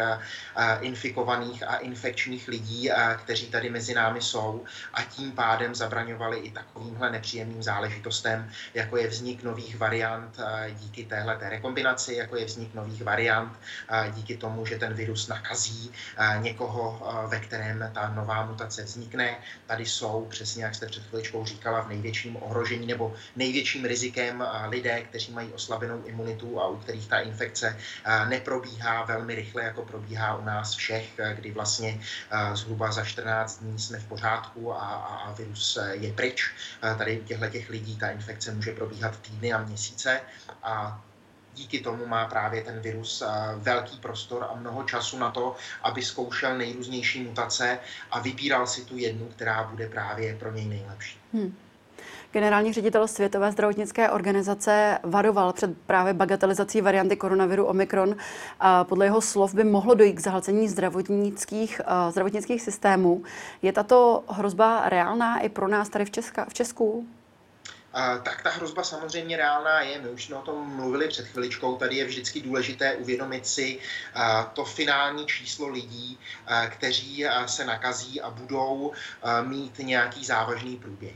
infikovaných 0.81 1.63
a 1.67 1.75
infekčních 1.75 2.47
lidí, 2.47 2.89
kteří 3.17 3.47
tady 3.47 3.69
mezi 3.69 3.93
námi 3.93 4.21
jsou 4.21 4.65
a 4.93 5.03
tím 5.03 5.31
pádem 5.31 5.75
zabraňovali 5.75 6.37
i 6.37 6.51
takovýmhle 6.51 7.11
nepříjemným 7.11 7.63
záležitostem, 7.63 8.51
jako 8.73 8.97
je 8.97 9.07
vznik 9.07 9.43
nových 9.43 9.77
variant 9.77 10.37
díky 10.69 11.05
téhle 11.05 11.37
rekombinaci, 11.41 12.13
jako 12.13 12.35
je 12.35 12.45
vznik 12.45 12.73
nových 12.73 13.03
variant 13.03 13.53
díky 14.11 14.37
tomu, 14.37 14.65
že 14.65 14.75
ten 14.75 14.93
virus 14.93 15.27
nakazí 15.27 15.91
někoho, 16.39 17.07
ve 17.27 17.39
kterém 17.39 17.91
ta 17.93 18.09
nová 18.09 18.45
mutace 18.45 18.83
vznikne. 18.83 19.37
Tady 19.65 19.85
jsou, 19.85 20.27
přesně 20.29 20.63
jak 20.63 20.75
jste 20.75 20.85
před 20.85 21.03
chviličkou 21.03 21.45
říkala, 21.45 21.81
v 21.81 21.89
největším 21.89 22.37
ohrožení 22.43 22.87
nebo 22.87 23.15
největším 23.35 23.85
rizikem 23.85 24.43
lidé, 24.69 24.92
lidé, 24.93 25.07
kteří 25.07 25.31
mají 25.31 25.53
oslabenou 25.53 26.03
imunitu 26.05 26.61
a 26.61 26.67
u 26.67 26.77
kterých 26.77 27.07
ta 27.07 27.19
infekce 27.19 27.77
eh, 28.05 28.25
neprobíhá 28.25 29.05
velmi 29.05 29.35
rychle, 29.35 29.63
jako 29.63 29.85
probíhá 29.85 30.35
u 30.35 30.45
nás 30.45 30.73
všech, 30.73 31.19
eh, 31.19 31.35
kdy 31.35 31.51
vlastně 31.51 32.01
eh, 32.31 32.55
zhruba 32.55 32.91
za 32.91 33.05
14 33.05 33.59
dní 33.59 33.79
jsme 33.79 33.99
v 33.99 34.05
pořádku 34.05 34.73
a, 34.73 34.77
a 35.27 35.31
virus 35.31 35.79
je 35.91 36.13
pryč. 36.13 36.51
Tady 36.97 37.19
u 37.19 37.23
těchto 37.23 37.49
těch 37.49 37.69
lidí 37.69 37.97
ta 37.97 38.09
infekce 38.09 38.51
může 38.51 38.71
probíhat 38.71 39.19
týdny 39.19 39.53
a 39.53 39.63
měsíce 39.63 40.21
a 40.63 41.01
díky 41.53 41.79
tomu 41.79 42.05
má 42.05 42.25
právě 42.25 42.63
ten 42.63 42.79
virus 42.79 43.23
velký 43.57 43.97
prostor 43.97 44.47
a 44.49 44.55
mnoho 44.55 44.83
času 44.83 45.17
na 45.17 45.31
to, 45.31 45.55
aby 45.83 46.01
zkoušel 46.01 46.57
nejrůznější 46.57 47.23
mutace 47.23 47.79
a 48.11 48.19
vybíral 48.19 48.67
si 48.67 48.85
tu 48.85 48.97
jednu, 48.97 49.25
která 49.25 49.63
bude 49.63 49.89
právě 49.89 50.35
pro 50.35 50.51
něj 50.51 50.65
nejlepší. 50.65 51.17
Hmm. 51.33 51.55
Generální 52.33 52.73
ředitel 52.73 53.07
Světové 53.07 53.51
zdravotnické 53.51 54.09
organizace 54.09 54.99
varoval 55.03 55.53
před 55.53 55.77
právě 55.85 56.13
bagatelizací 56.13 56.81
varianty 56.81 57.15
koronaviru 57.15 57.65
Omikron. 57.65 58.15
A 58.59 58.83
podle 58.83 59.05
jeho 59.05 59.21
slov 59.21 59.53
by 59.53 59.63
mohlo 59.63 59.93
dojít 59.93 60.13
k 60.13 60.19
zahlcení 60.19 60.69
zdravotnických, 60.69 61.81
zdravotnických 62.09 62.61
systémů. 62.61 63.23
Je 63.61 63.73
tato 63.73 64.23
hrozba 64.27 64.89
reálná 64.89 65.39
i 65.39 65.49
pro 65.49 65.67
nás 65.67 65.89
tady 65.89 66.05
v, 66.05 66.11
Česka, 66.11 66.45
v 66.45 66.53
Česku? 66.53 67.07
Tak 68.23 68.41
ta 68.41 68.49
hrozba 68.49 68.83
samozřejmě 68.83 69.37
reálná 69.37 69.81
je. 69.81 70.01
My 70.01 70.09
už 70.09 70.25
jsme 70.25 70.35
o 70.35 70.41
tom 70.41 70.75
mluvili 70.75 71.07
před 71.07 71.27
chviličkou. 71.27 71.75
Tady 71.75 71.95
je 71.95 72.05
vždycky 72.05 72.41
důležité 72.41 72.93
uvědomit 72.93 73.47
si 73.47 73.79
to 74.53 74.65
finální 74.65 75.25
číslo 75.25 75.67
lidí, 75.67 76.19
kteří 76.69 77.25
se 77.45 77.65
nakazí 77.65 78.21
a 78.21 78.29
budou 78.29 78.93
mít 79.41 79.79
nějaký 79.79 80.25
závažný 80.25 80.77
průběh. 80.77 81.15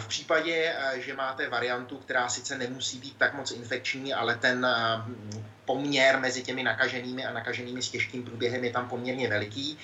V 0.00 0.06
případě, 0.06 0.76
že 0.94 1.14
máte 1.14 1.48
variantu, 1.48 1.96
která 1.96 2.28
sice 2.28 2.58
nemusí 2.58 2.98
být 2.98 3.16
tak 3.16 3.34
moc 3.34 3.50
infekční, 3.50 4.14
ale 4.14 4.34
ten 4.34 4.66
poměr 5.64 6.18
mezi 6.18 6.42
těmi 6.42 6.62
nakaženými 6.62 7.26
a 7.26 7.32
nakaženými 7.32 7.82
s 7.82 7.88
těžkým 7.88 8.22
průběhem 8.22 8.64
je 8.64 8.72
tam 8.72 8.88
poměrně 8.88 9.28
veliký, 9.28 9.78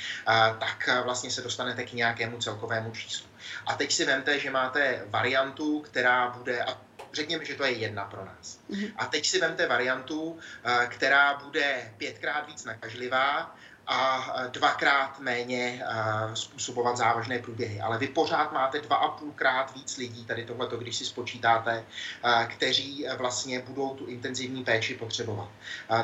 tak 0.59 0.89
vlastně 1.05 1.31
se 1.31 1.43
dostanete 1.43 1.85
k 1.85 1.93
nějakému 1.93 2.39
celkovému 2.39 2.91
číslu. 2.91 3.27
A 3.67 3.75
teď 3.75 3.93
si 3.93 4.05
vemte, 4.05 4.39
že 4.39 4.51
máte 4.51 5.03
variantu, 5.07 5.81
která 5.81 6.29
bude, 6.29 6.63
a 6.63 6.81
řekněme, 7.13 7.45
že 7.45 7.55
to 7.55 7.65
je 7.65 7.73
jedna 7.73 8.05
pro 8.05 8.25
nás. 8.25 8.59
Mhm. 8.69 8.87
A 8.97 9.07
teď 9.07 9.27
si 9.27 9.41
vemte 9.41 9.67
variantu, 9.67 10.39
která 10.89 11.35
bude 11.35 11.95
pětkrát 11.97 12.47
víc 12.47 12.65
nakažlivá, 12.65 13.57
a 13.87 14.33
dvakrát 14.51 15.21
méně 15.21 15.85
způsobovat 16.35 16.97
závažné 16.97 17.39
průběhy. 17.39 17.81
Ale 17.81 17.99
vy 17.99 18.09
pořád 18.09 18.53
máte 18.53 18.81
dva 18.81 18.97
a 18.97 19.09
půlkrát 19.09 19.75
víc 19.75 19.97
lidí, 19.97 20.25
tady 20.25 20.45
tohleto, 20.45 20.77
když 20.77 20.97
si 20.97 21.05
spočítáte, 21.05 21.85
kteří 22.49 23.07
vlastně 23.17 23.61
budou 23.61 23.95
tu 23.95 24.07
intenzivní 24.07 24.65
péči 24.65 24.95
potřebovat. 24.95 25.49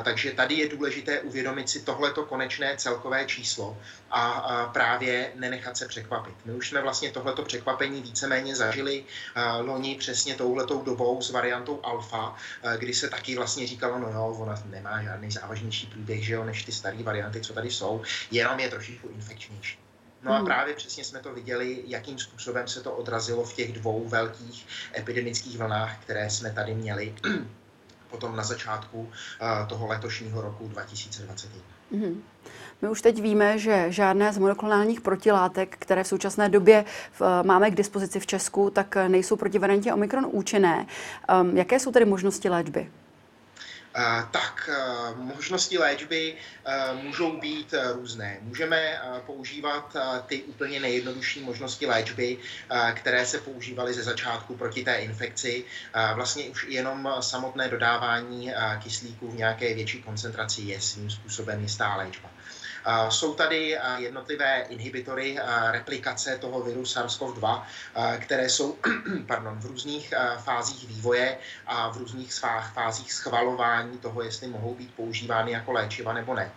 Takže 0.03 0.31
tady 0.31 0.55
je 0.55 0.69
důležité 0.69 1.19
uvědomit 1.19 1.69
si 1.69 1.79
tohleto 1.79 2.23
konečné 2.23 2.77
celkové 2.77 3.25
číslo 3.25 3.77
a 4.11 4.41
právě 4.73 5.31
nenechat 5.35 5.77
se 5.77 5.87
překvapit. 5.87 6.35
My 6.45 6.53
už 6.53 6.69
jsme 6.69 6.81
vlastně 6.81 7.11
tohleto 7.11 7.43
překvapení 7.43 8.01
víceméně 8.01 8.55
zažili 8.55 9.03
loni 9.59 9.95
přesně 9.95 10.35
touhletou 10.35 10.81
dobou 10.81 11.21
s 11.21 11.29
variantou 11.29 11.79
alfa, 11.83 12.35
kdy 12.77 12.93
se 12.93 13.09
taky 13.09 13.35
vlastně 13.35 13.67
říkalo, 13.67 13.99
no 13.99 14.09
jo, 14.09 14.35
ona 14.39 14.55
nemá 14.65 15.03
žádný 15.03 15.31
závažnější 15.31 15.87
průběh, 15.87 16.25
že 16.25 16.33
jo, 16.33 16.43
než 16.43 16.63
ty 16.63 16.71
staré 16.71 17.03
varianty, 17.03 17.41
co 17.41 17.53
tady 17.53 17.68
jsou, 17.71 18.01
jenom 18.31 18.59
je 18.59 18.69
trošičku 18.69 19.07
infekčnější. 19.07 19.79
No 20.23 20.31
a 20.31 20.37
hmm. 20.37 20.45
právě 20.45 20.73
přesně 20.73 21.03
jsme 21.03 21.19
to 21.19 21.33
viděli, 21.33 21.83
jakým 21.87 22.19
způsobem 22.19 22.67
se 22.67 22.81
to 22.81 22.91
odrazilo 22.91 23.43
v 23.43 23.53
těch 23.53 23.73
dvou 23.73 24.07
velkých 24.07 24.67
epidemických 24.97 25.57
vlnách, 25.57 26.03
které 26.03 26.29
jsme 26.29 26.51
tady 26.51 26.73
měli 26.73 27.15
potom 28.09 28.35
na 28.35 28.43
začátku 28.43 29.11
toho 29.69 29.87
letošního 29.87 30.41
roku 30.41 30.67
2021. 30.67 31.61
Mm-hmm. 31.91 32.15
My 32.81 32.89
už 32.89 33.01
teď 33.01 33.21
víme, 33.21 33.59
že 33.59 33.85
žádné 33.89 34.33
z 34.33 34.37
monoklonálních 34.37 35.01
protilátek, 35.01 35.75
které 35.79 36.03
v 36.03 36.07
současné 36.07 36.49
době 36.49 36.85
v, 37.11 37.43
máme 37.43 37.71
k 37.71 37.75
dispozici 37.75 38.19
v 38.19 38.25
Česku, 38.27 38.69
tak 38.69 38.97
nejsou 39.07 39.35
proti 39.35 39.59
variantě 39.59 39.93
Omikron 39.93 40.27
účinné. 40.31 40.85
Um, 41.41 41.57
jaké 41.57 41.79
jsou 41.79 41.91
tedy 41.91 42.05
možnosti 42.05 42.49
léčby? 42.49 42.91
Tak 44.31 44.69
možnosti 45.15 45.77
léčby 45.77 46.35
můžou 46.93 47.39
být 47.39 47.73
různé. 47.93 48.37
Můžeme 48.41 49.01
používat 49.25 49.95
ty 50.25 50.43
úplně 50.43 50.79
nejjednodušší 50.79 51.39
možnosti 51.39 51.85
léčby, 51.85 52.37
které 52.93 53.25
se 53.25 53.37
používaly 53.37 53.93
ze 53.93 54.03
začátku 54.03 54.55
proti 54.55 54.83
té 54.83 54.95
infekci. 54.95 55.65
Vlastně 56.13 56.43
už 56.43 56.65
jenom 56.69 57.09
samotné 57.19 57.69
dodávání 57.69 58.53
kyslíku 58.83 59.31
v 59.31 59.35
nějaké 59.35 59.73
větší 59.73 60.03
koncentraci 60.03 60.61
je 60.61 60.81
svým 60.81 61.09
způsobem 61.09 61.61
jistá 61.61 61.95
léčba. 61.95 62.29
Jsou 63.09 63.33
tady 63.33 63.77
jednotlivé 63.97 64.65
inhibitory 64.69 65.37
replikace 65.71 66.37
toho 66.37 66.61
viru 66.61 66.81
SARS-CoV-2, 66.83 67.63
které 68.19 68.49
jsou 68.49 68.77
pardon, 69.27 69.59
v 69.59 69.65
různých 69.65 70.13
fázích 70.43 70.87
vývoje 70.87 71.37
a 71.67 71.89
v 71.89 71.97
různých 71.97 72.33
fázích 72.73 73.13
schvalování 73.13 73.97
toho, 73.97 74.21
jestli 74.21 74.47
mohou 74.47 74.75
být 74.75 74.93
používány 74.93 75.51
jako 75.51 75.71
léčiva 75.71 76.13
nebo 76.13 76.33
ne, 76.33 76.51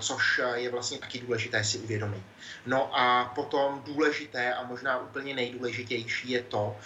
což 0.00 0.40
je 0.54 0.70
vlastně 0.70 0.98
taky 0.98 1.18
důležité 1.18 1.64
si 1.64 1.78
uvědomit. 1.78 2.22
No 2.66 2.98
a 2.98 3.32
potom 3.34 3.82
důležité 3.86 4.54
a 4.54 4.62
možná 4.66 4.98
úplně 4.98 5.34
nejdůležitější 5.34 6.30
je 6.30 6.42
to 6.42 6.76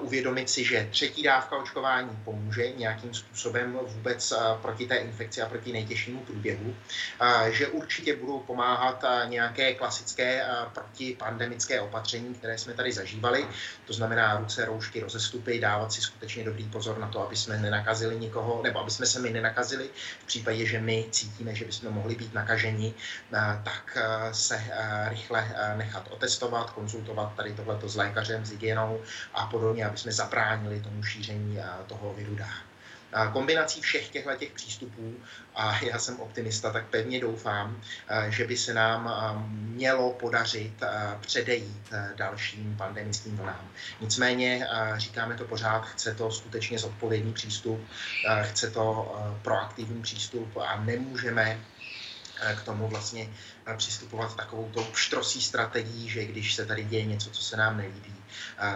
uvědomit 0.00 0.50
si, 0.50 0.64
že 0.64 0.88
třetí 0.90 1.22
dávka 1.22 1.56
očkování 1.56 2.18
pomůže 2.24 2.72
nějakým 2.72 3.14
způsobem 3.14 3.78
vůbec 3.86 4.32
proti 4.62 4.86
té 4.86 4.96
infekci 4.96 5.42
a 5.42 5.48
proti 5.48 5.72
nejtěžšímu 5.72 6.20
průběhu, 6.20 6.74
že 7.50 7.68
určitě 7.68 8.16
budou 8.20 8.38
pomáhat 8.38 9.04
nějaké 9.28 9.74
klasické 9.74 10.44
protipandemické 10.74 11.80
opatření, 11.80 12.34
které 12.34 12.58
jsme 12.58 12.74
tady 12.74 12.92
zažívali. 12.92 13.46
To 13.86 13.92
znamená 13.92 14.36
ruce, 14.38 14.64
roušky, 14.64 15.00
rozestupy, 15.00 15.60
dávat 15.60 15.92
si 15.92 16.00
skutečně 16.00 16.44
dobrý 16.44 16.64
pozor 16.64 16.98
na 16.98 17.08
to, 17.08 17.26
aby 17.26 17.36
jsme 17.36 17.58
nenakazili 17.58 18.18
nikoho, 18.18 18.60
nebo 18.62 18.80
aby 18.80 18.90
jsme 18.90 19.06
se 19.06 19.20
my 19.20 19.30
nenakazili. 19.30 19.90
V 20.22 20.26
případě, 20.26 20.66
že 20.66 20.80
my 20.80 21.06
cítíme, 21.10 21.54
že 21.54 21.64
bychom 21.64 21.92
mohli 21.92 22.14
být 22.14 22.34
nakaženi, 22.34 22.94
tak 23.64 23.98
se 24.32 24.64
rychle 25.08 25.54
nechat 25.76 26.08
otestovat, 26.10 26.70
konzultovat 26.70 27.34
tady 27.34 27.52
tohleto 27.52 27.88
s 27.88 27.96
lékařem, 27.96 28.46
s 28.46 28.50
hygienou 28.50 29.00
a 29.34 29.46
podobně, 29.46 29.86
aby 29.86 29.98
jsme 29.98 30.12
zabránili 30.12 30.80
tomu 30.80 31.02
šíření 31.02 31.58
toho 31.86 32.14
viru 32.14 32.34
dál 32.34 32.69
kombinací 33.32 33.80
všech 33.80 34.08
těchto 34.08 34.36
těch 34.36 34.52
přístupů, 34.52 35.14
a 35.54 35.84
já 35.84 35.98
jsem 35.98 36.20
optimista, 36.20 36.72
tak 36.72 36.86
pevně 36.86 37.20
doufám, 37.20 37.82
že 38.28 38.44
by 38.46 38.56
se 38.56 38.74
nám 38.74 39.12
mělo 39.50 40.12
podařit 40.12 40.72
předejít 41.20 41.92
dalším 42.16 42.76
pandemickým 42.76 43.36
vlnám. 43.36 43.68
Nicméně, 44.00 44.66
říkáme 44.96 45.34
to 45.34 45.44
pořád, 45.44 45.80
chce 45.80 46.14
to 46.14 46.30
skutečně 46.30 46.78
zodpovědný 46.78 47.32
přístup, 47.32 47.86
chce 48.42 48.70
to 48.70 49.16
proaktivní 49.42 50.02
přístup 50.02 50.56
a 50.56 50.80
nemůžeme 50.80 51.60
k 52.56 52.62
tomu 52.62 52.88
vlastně 52.88 53.28
přistupovat 53.76 54.36
takovou 54.36 54.70
tou 54.74 54.84
pštrosí 54.84 55.42
strategií, 55.42 56.08
že 56.08 56.24
když 56.24 56.54
se 56.54 56.66
tady 56.66 56.84
děje 56.84 57.04
něco, 57.04 57.30
co 57.30 57.42
se 57.42 57.56
nám 57.56 57.76
nelíbí, 57.76 58.14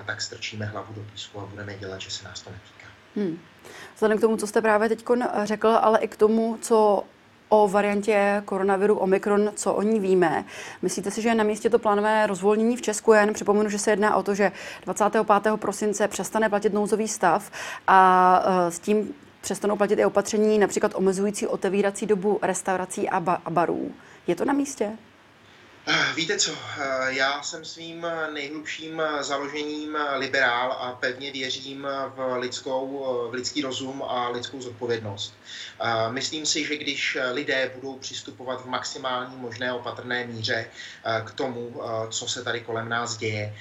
tak 0.06 0.20
strčíme 0.20 0.66
hlavu 0.66 0.94
do 0.94 1.00
písku 1.00 1.40
a 1.40 1.46
budeme 1.46 1.74
dělat, 1.74 2.00
že 2.00 2.10
se 2.10 2.24
nás 2.24 2.40
to 2.40 2.50
netýká. 2.50 2.93
Hmm. 3.16 3.38
Vzhledem 3.94 4.18
k 4.18 4.20
tomu, 4.20 4.36
co 4.36 4.46
jste 4.46 4.62
právě 4.62 4.88
teď 4.88 5.04
řekl, 5.44 5.68
ale 5.68 5.98
i 5.98 6.08
k 6.08 6.16
tomu, 6.16 6.58
co 6.60 7.04
o 7.48 7.68
variantě 7.68 8.42
koronaviru 8.44 8.96
Omikron, 8.96 9.52
co 9.54 9.74
o 9.74 9.82
ní 9.82 10.00
víme. 10.00 10.44
Myslíte 10.82 11.10
si, 11.10 11.22
že 11.22 11.28
je 11.28 11.34
na 11.34 11.44
místě 11.44 11.70
to 11.70 11.78
plánové 11.78 12.26
rozvolnění 12.26 12.76
v 12.76 12.82
Česku? 12.82 13.12
Jen 13.12 13.32
připomenu, 13.32 13.70
že 13.70 13.78
se 13.78 13.90
jedná 13.90 14.16
o 14.16 14.22
to, 14.22 14.34
že 14.34 14.52
25. 14.84 15.26
prosince 15.56 16.08
přestane 16.08 16.48
platit 16.48 16.72
nouzový 16.72 17.08
stav 17.08 17.50
a 17.86 18.42
e, 18.46 18.70
s 18.70 18.78
tím 18.78 19.14
přestanou 19.40 19.76
platit 19.76 19.98
i 19.98 20.04
opatření 20.04 20.58
například 20.58 20.92
omezující 20.94 21.46
otevírací 21.46 22.06
dobu 22.06 22.38
restaurací 22.42 23.08
a, 23.08 23.20
ba- 23.20 23.40
a 23.44 23.50
barů. 23.50 23.90
Je 24.26 24.34
to 24.34 24.44
na 24.44 24.52
místě? 24.52 24.90
Eh, 25.86 26.12
víte 26.14 26.38
co, 26.38 26.52
eh, 26.52 27.12
já 27.14 27.42
jsem 27.42 27.64
svým 27.64 28.06
nejhlubším 28.32 29.02
založením 29.20 29.98
liberál 30.16 30.72
a 30.72 30.92
pevně 30.92 31.32
věřím 31.32 31.88
v, 32.14 32.36
lidskou, 32.38 33.04
v 33.30 33.34
lidský 33.34 33.62
rozum 33.62 34.02
a 34.02 34.28
lidskou 34.28 34.60
zodpovědnost. 34.60 35.34
Eh, 35.80 36.12
myslím 36.12 36.46
si, 36.46 36.64
že 36.64 36.76
když 36.76 37.18
lidé 37.32 37.70
budou 37.74 37.98
přistupovat 37.98 38.62
v 38.62 38.68
maximální 38.68 39.36
možné 39.36 39.72
opatrné 39.72 40.26
míře 40.26 40.70
k 41.24 41.30
tomu, 41.30 41.80
co 42.10 42.28
se 42.28 42.44
tady 42.44 42.60
kolem 42.60 42.88
nás 42.88 43.16
děje, 43.16 43.56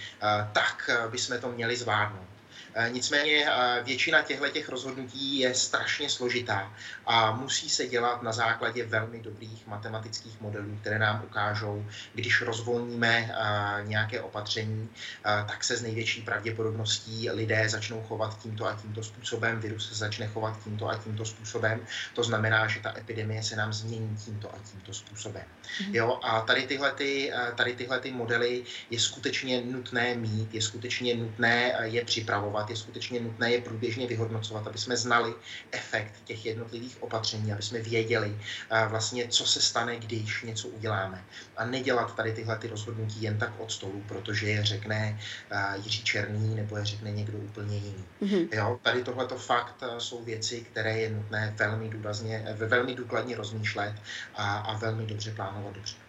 tak 0.53 0.89
bychom 1.09 1.39
to 1.39 1.51
měli 1.51 1.75
zvládnout. 1.75 2.32
Eh, 2.75 2.89
nicméně 2.89 3.45
eh, 3.45 3.83
většina 3.83 4.21
těchto 4.21 4.49
těch 4.49 4.69
rozhodnutí 4.69 5.39
je 5.39 5.53
strašně 5.53 6.09
složitá 6.09 6.73
a 7.05 7.31
musí 7.31 7.69
se 7.69 7.87
dělat 7.87 8.23
na 8.23 8.31
základě 8.31 8.85
velmi 8.85 9.19
dobrých 9.19 9.67
matematických 9.67 10.41
modelů, 10.41 10.77
které 10.81 10.99
nám 10.99 11.23
ukážou, 11.25 11.85
když 12.13 12.41
rozvolníme 12.41 13.31
eh, 13.31 13.83
nějaké 13.83 14.21
opatření, 14.21 14.89
tak 15.23 15.63
se 15.63 15.77
s 15.77 15.81
největší 15.81 16.21
pravděpodobností 16.21 17.29
lidé 17.29 17.69
začnou 17.69 18.01
chovat 18.01 18.39
tímto 18.39 18.67
a 18.67 18.75
tímto 18.81 19.03
způsobem, 19.03 19.59
virus 19.59 19.89
se 19.89 19.95
začne 19.95 20.27
chovat 20.27 20.63
tímto 20.63 20.89
a 20.89 20.97
tímto 20.97 21.25
způsobem. 21.25 21.85
To 22.13 22.23
znamená, 22.23 22.67
že 22.67 22.79
ta 22.79 22.97
epidemie 22.97 23.43
se 23.43 23.55
nám 23.55 23.73
změní 23.73 24.17
tímto 24.25 24.49
a 24.49 24.57
tímto 24.71 24.93
způsobem. 24.93 25.43
Mm. 25.87 25.95
Jo, 25.95 26.19
a 26.23 26.41
tady 26.41 26.67
tyhle, 26.67 26.91
ty, 26.91 27.31
tady 27.55 27.75
tyhle 27.75 27.99
ty 27.99 28.11
modely 28.11 28.63
je 28.89 28.99
skutečně 28.99 29.61
nutné 29.61 30.15
mít, 30.15 30.53
je 30.53 30.61
skutečně 30.61 31.15
nutné 31.15 31.73
je 31.83 32.05
připravovat 32.05 32.62
vyhodnocovat, 32.63 32.69
je 32.69 32.75
skutečně 32.75 33.19
nutné 33.19 33.51
je 33.51 33.61
průběžně 33.61 34.07
vyhodnocovat, 34.07 34.67
aby 34.67 34.77
jsme 34.77 34.97
znali 34.97 35.33
efekt 35.71 36.13
těch 36.25 36.45
jednotlivých 36.45 36.97
opatření, 37.03 37.51
aby 37.51 37.61
jsme 37.61 37.79
věděli 37.79 38.31
eh, 38.71 38.87
vlastně, 38.89 39.27
co 39.27 39.45
se 39.45 39.61
stane, 39.61 39.99
když 39.99 40.43
něco 40.43 40.67
uděláme. 40.67 41.23
A 41.57 41.65
nedělat 41.65 42.15
tady 42.15 42.33
tyhle 42.33 42.57
ty 42.57 42.67
rozhodnutí 42.67 43.21
jen 43.21 43.37
tak 43.37 43.53
od 43.59 43.71
stolu, 43.71 44.03
protože 44.07 44.49
je 44.49 44.63
řekne 44.63 45.19
eh, 45.51 45.77
Jiří 45.83 46.03
Černý 46.03 46.55
nebo 46.55 46.77
je 46.77 46.85
řekne 46.85 47.11
někdo 47.11 47.37
úplně 47.37 47.77
jiný. 47.77 48.05
Mm-hmm. 48.21 48.47
Jo, 48.51 48.79
tady 48.81 49.03
tohleto 49.03 49.35
fakt 49.35 49.83
eh, 49.83 49.99
jsou 49.99 50.23
věci, 50.23 50.61
které 50.71 50.99
je 50.99 51.09
nutné 51.09 51.53
velmi 51.57 51.89
důrazně, 51.89 52.45
velmi 52.57 52.95
důkladně 52.95 53.35
rozmýšlet 53.35 53.93
a, 54.35 54.57
a 54.57 54.77
velmi 54.77 55.05
dobře 55.05 55.31
plánovat 55.31 55.75
dobře. 55.75 56.02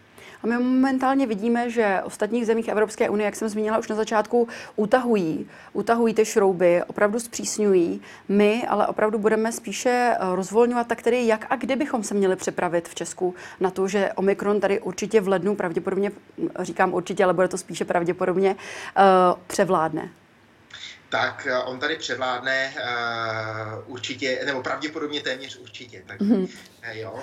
A 0.45 0.47
my 0.47 0.57
momentálně 0.57 1.27
vidíme, 1.27 1.69
že 1.69 2.01
ostatních 2.03 2.45
zemích 2.45 2.67
Evropské 2.67 3.09
unie, 3.09 3.25
jak 3.25 3.35
jsem 3.35 3.49
zmínila 3.49 3.77
už 3.77 3.87
na 3.87 3.95
začátku, 3.95 4.47
utahují, 4.75 5.47
utahují 5.73 6.13
ty 6.13 6.25
šrouby, 6.25 6.83
opravdu 6.87 7.19
zpřísňují. 7.19 8.01
My 8.29 8.67
ale 8.67 8.87
opravdu 8.87 9.17
budeme 9.17 9.51
spíše 9.51 9.89
eh, 9.89 10.17
rozvolňovat, 10.35 10.87
tak 10.87 11.01
tedy 11.01 11.27
jak 11.27 11.45
a 11.49 11.55
kdy 11.55 11.75
bychom 11.75 12.03
se 12.03 12.13
měli 12.13 12.35
připravit 12.35 12.89
v 12.89 12.95
Česku 12.95 13.35
na 13.59 13.71
to, 13.71 13.87
že 13.87 14.13
Omikron 14.15 14.59
tady 14.59 14.79
určitě 14.79 15.21
v 15.21 15.27
lednu, 15.27 15.55
pravděpodobně, 15.55 16.11
říkám 16.59 16.93
určitě, 16.93 17.23
ale 17.23 17.33
bude 17.33 17.47
to 17.47 17.57
spíše 17.57 17.85
pravděpodobně, 17.85 18.55
uh, 18.55 19.39
převládne 19.47 20.09
tak 21.15 21.47
eh, 21.47 21.57
on 21.57 21.79
tady 21.79 21.95
převládne 21.95 22.73
uh, 22.75 23.93
určitě, 23.93 24.41
nebo 24.45 24.63
pravděpodobně 24.63 25.21
téměř 25.21 25.57
určitě. 25.57 26.03
Tak, 26.05 26.21
mm-hmm. 26.21 26.49
jo, 26.91 27.11
uh, 27.11 27.21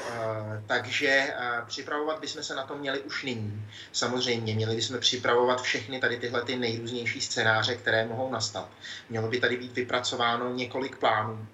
takže 0.67 1.35
uh, 1.39 1.67
připravovat 1.67 2.21
bychom 2.21 2.43
se 2.43 2.55
na 2.55 2.63
to 2.63 2.77
měli 2.77 3.01
už 3.01 3.23
nyní. 3.23 3.69
Samozřejmě, 3.93 4.55
měli 4.55 4.77
bychom 4.77 5.01
připravovat 5.01 5.63
všechny 5.63 6.01
tady 6.01 6.17
tyhle 6.17 6.43
ty 6.43 6.57
nejrůznější 6.57 7.21
scénáře, 7.21 7.75
které 7.75 8.07
mohou 8.07 8.31
nastat. 8.31 8.69
Mělo 9.11 9.29
by 9.29 9.41
tady 9.41 9.57
být 9.57 9.73
vypracováno 9.73 10.55
několik 10.55 10.97
plánů 10.97 11.47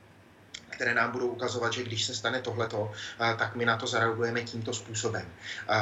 které 0.70 0.94
nám 0.94 1.12
budou 1.12 1.26
ukazovat, 1.26 1.72
že 1.72 1.83
když 1.83 2.04
se 2.04 2.14
stane 2.14 2.40
tohleto, 2.40 2.92
tak 3.18 3.57
my 3.57 3.64
na 3.64 3.76
to 3.76 3.87
zareagujeme 3.87 4.42
tímto 4.42 4.72
způsobem. 4.72 5.33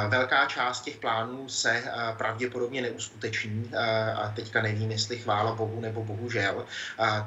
Velká 0.07 0.45
část 0.45 0.81
těch 0.81 0.97
plánů 0.97 1.49
se 1.49 1.83
pravděpodobně 2.17 2.81
neuskuteční 2.81 3.71
a 4.15 4.33
teďka 4.35 4.61
nevím, 4.61 4.91
jestli 4.91 5.17
chvála 5.17 5.55
Bohu 5.55 5.81
nebo 5.81 6.03
bohužel. 6.03 6.65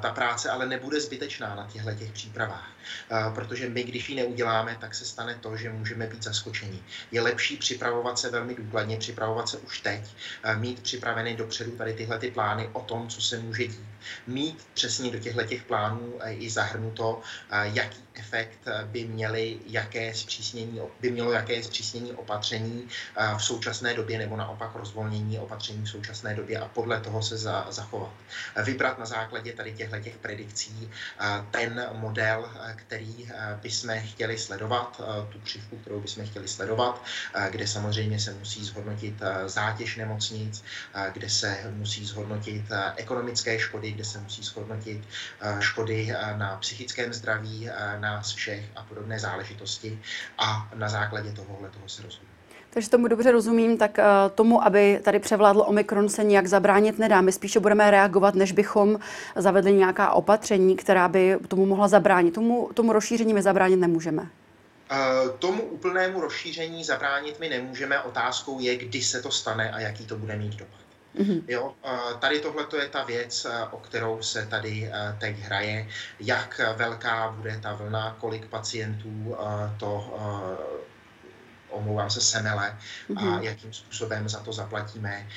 Ta 0.01 0.11
práce 0.13 0.49
ale 0.49 0.65
nebude 0.65 1.01
zbytečná 1.01 1.55
na 1.55 1.67
těchto 1.73 1.93
těch 1.93 2.11
přípravách, 2.11 2.69
protože 3.35 3.69
my, 3.69 3.83
když 3.83 4.09
ji 4.09 4.15
neuděláme, 4.15 4.77
tak 4.81 4.95
se 4.95 5.05
stane 5.05 5.35
to, 5.35 5.57
že 5.57 5.69
můžeme 5.69 6.07
být 6.07 6.23
zaskočeni. 6.23 6.83
Je 7.11 7.21
lepší 7.21 7.57
připravovat 7.57 8.19
se 8.19 8.29
velmi 8.29 8.55
důkladně, 8.55 8.97
připravovat 8.97 9.49
se 9.49 9.57
už 9.57 9.79
teď, 9.79 10.15
mít 10.55 10.79
připravený 10.79 11.35
dopředu 11.35 11.71
tady 11.71 11.93
tyhle 11.93 12.19
ty 12.19 12.31
plány 12.31 12.69
o 12.73 12.81
tom, 12.81 13.07
co 13.07 13.21
se 13.21 13.39
může 13.39 13.67
dít. 13.67 13.85
Mít 14.27 14.67
přesně 14.73 15.11
do 15.11 15.19
těchto 15.19 15.43
těch 15.43 15.63
plánů 15.63 16.19
i 16.25 16.49
zahrnuto, 16.49 17.21
jaký 17.63 17.97
efekt 18.13 18.59
by, 18.83 19.05
měly, 19.05 19.57
jaké 19.65 20.13
zpřísnění, 20.13 20.81
by 20.99 21.11
mělo 21.11 21.31
jaké 21.31 21.63
zpřísnění 21.63 22.13
opatření 22.13 22.87
v 23.37 23.43
současné 23.43 23.93
době 23.93 24.17
nebo 24.17 24.37
naopak 24.37 24.75
rozvolnění 24.75 25.39
opatření 25.39 25.83
v 25.83 25.89
současné 25.89 26.35
době 26.35 26.59
a 26.59 26.67
podle 26.67 26.99
toho 26.99 27.21
se 27.21 27.37
za, 27.37 27.67
zachovat. 27.69 28.11
Vybrat 28.63 28.99
na 28.99 29.05
základě 29.05 29.53
tady 29.53 29.73
těchto 29.73 29.99
těch 29.99 30.17
predikcí 30.17 30.89
ten 31.51 31.89
model, 31.93 32.49
který 32.75 33.29
bychom 33.61 33.99
chtěli 33.99 34.37
sledovat, 34.37 35.01
tu 35.29 35.39
křivku, 35.39 35.77
kterou 35.77 35.99
bychom 35.99 36.25
chtěli 36.25 36.47
sledovat, 36.47 37.03
kde 37.49 37.67
samozřejmě 37.67 38.19
se 38.19 38.33
musí 38.33 38.65
zhodnotit 38.65 39.15
zátěž 39.45 39.95
nemocnic, 39.95 40.63
kde 41.13 41.29
se 41.29 41.71
musí 41.71 42.05
zhodnotit 42.05 42.63
ekonomické 42.95 43.59
škody, 43.59 43.91
kde 43.91 44.05
se 44.05 44.19
musí 44.19 44.43
zhodnotit 44.43 45.07
škody 45.59 46.13
na 46.37 46.55
psychickém 46.55 47.13
zdraví, 47.13 47.40
nás 47.99 48.33
všech 48.33 48.65
a 48.75 48.83
podobné 48.83 49.19
záležitosti 49.19 49.99
a 50.37 50.69
na 50.75 50.89
základě 50.89 51.31
tohohle 51.31 51.69
toho 51.69 51.89
se 51.89 52.03
rozhodnu. 52.03 52.31
Takže 52.73 52.89
tomu 52.89 53.07
dobře 53.07 53.31
rozumím, 53.31 53.77
tak 53.77 53.97
uh, 53.97 54.31
tomu, 54.35 54.63
aby 54.63 54.99
tady 55.03 55.19
převládl 55.19 55.63
Omikron, 55.67 56.09
se 56.09 56.23
nijak 56.23 56.47
zabránit 56.47 56.99
nedá. 56.99 57.21
My 57.21 57.31
spíše 57.31 57.59
budeme 57.59 57.91
reagovat, 57.91 58.35
než 58.35 58.51
bychom 58.51 58.99
zavedli 59.35 59.73
nějaká 59.73 60.11
opatření, 60.11 60.75
která 60.75 61.07
by 61.07 61.37
tomu 61.47 61.65
mohla 61.65 61.87
zabránit. 61.87 62.33
Tomu, 62.33 62.69
tomu 62.73 62.93
rozšíření 62.93 63.33
my 63.33 63.41
zabránit 63.41 63.75
nemůžeme. 63.75 64.21
Uh, 64.21 65.31
tomu 65.39 65.61
úplnému 65.63 66.21
rozšíření 66.21 66.83
zabránit 66.83 67.39
my 67.39 67.49
nemůžeme. 67.49 68.01
Otázkou 68.01 68.59
je, 68.59 68.77
kdy 68.77 69.01
se 69.01 69.21
to 69.21 69.31
stane 69.31 69.71
a 69.71 69.79
jaký 69.79 70.05
to 70.05 70.17
bude 70.17 70.35
mít 70.35 70.55
dopad. 70.55 70.79
Mm-hmm. 71.19 71.43
Jo, 71.47 71.73
tady 72.19 72.39
tohle 72.39 72.65
je 72.81 72.89
ta 72.89 73.03
věc, 73.03 73.47
o 73.71 73.77
kterou 73.77 74.21
se 74.21 74.45
tady 74.45 74.91
teď 75.19 75.39
hraje, 75.39 75.87
jak 76.19 76.61
velká 76.75 77.31
bude 77.37 77.59
ta 77.61 77.73
vlna, 77.73 78.15
kolik 78.19 78.47
pacientů 78.47 79.35
to 79.77 80.13
omlouvám 81.69 82.09
se 82.09 82.21
semele 82.21 82.77
mm-hmm. 83.09 83.37
a 83.37 83.41
jakým 83.41 83.73
způsobem 83.73 84.29
za 84.29 84.39
to 84.39 84.53
zaplatíme, 84.53 85.27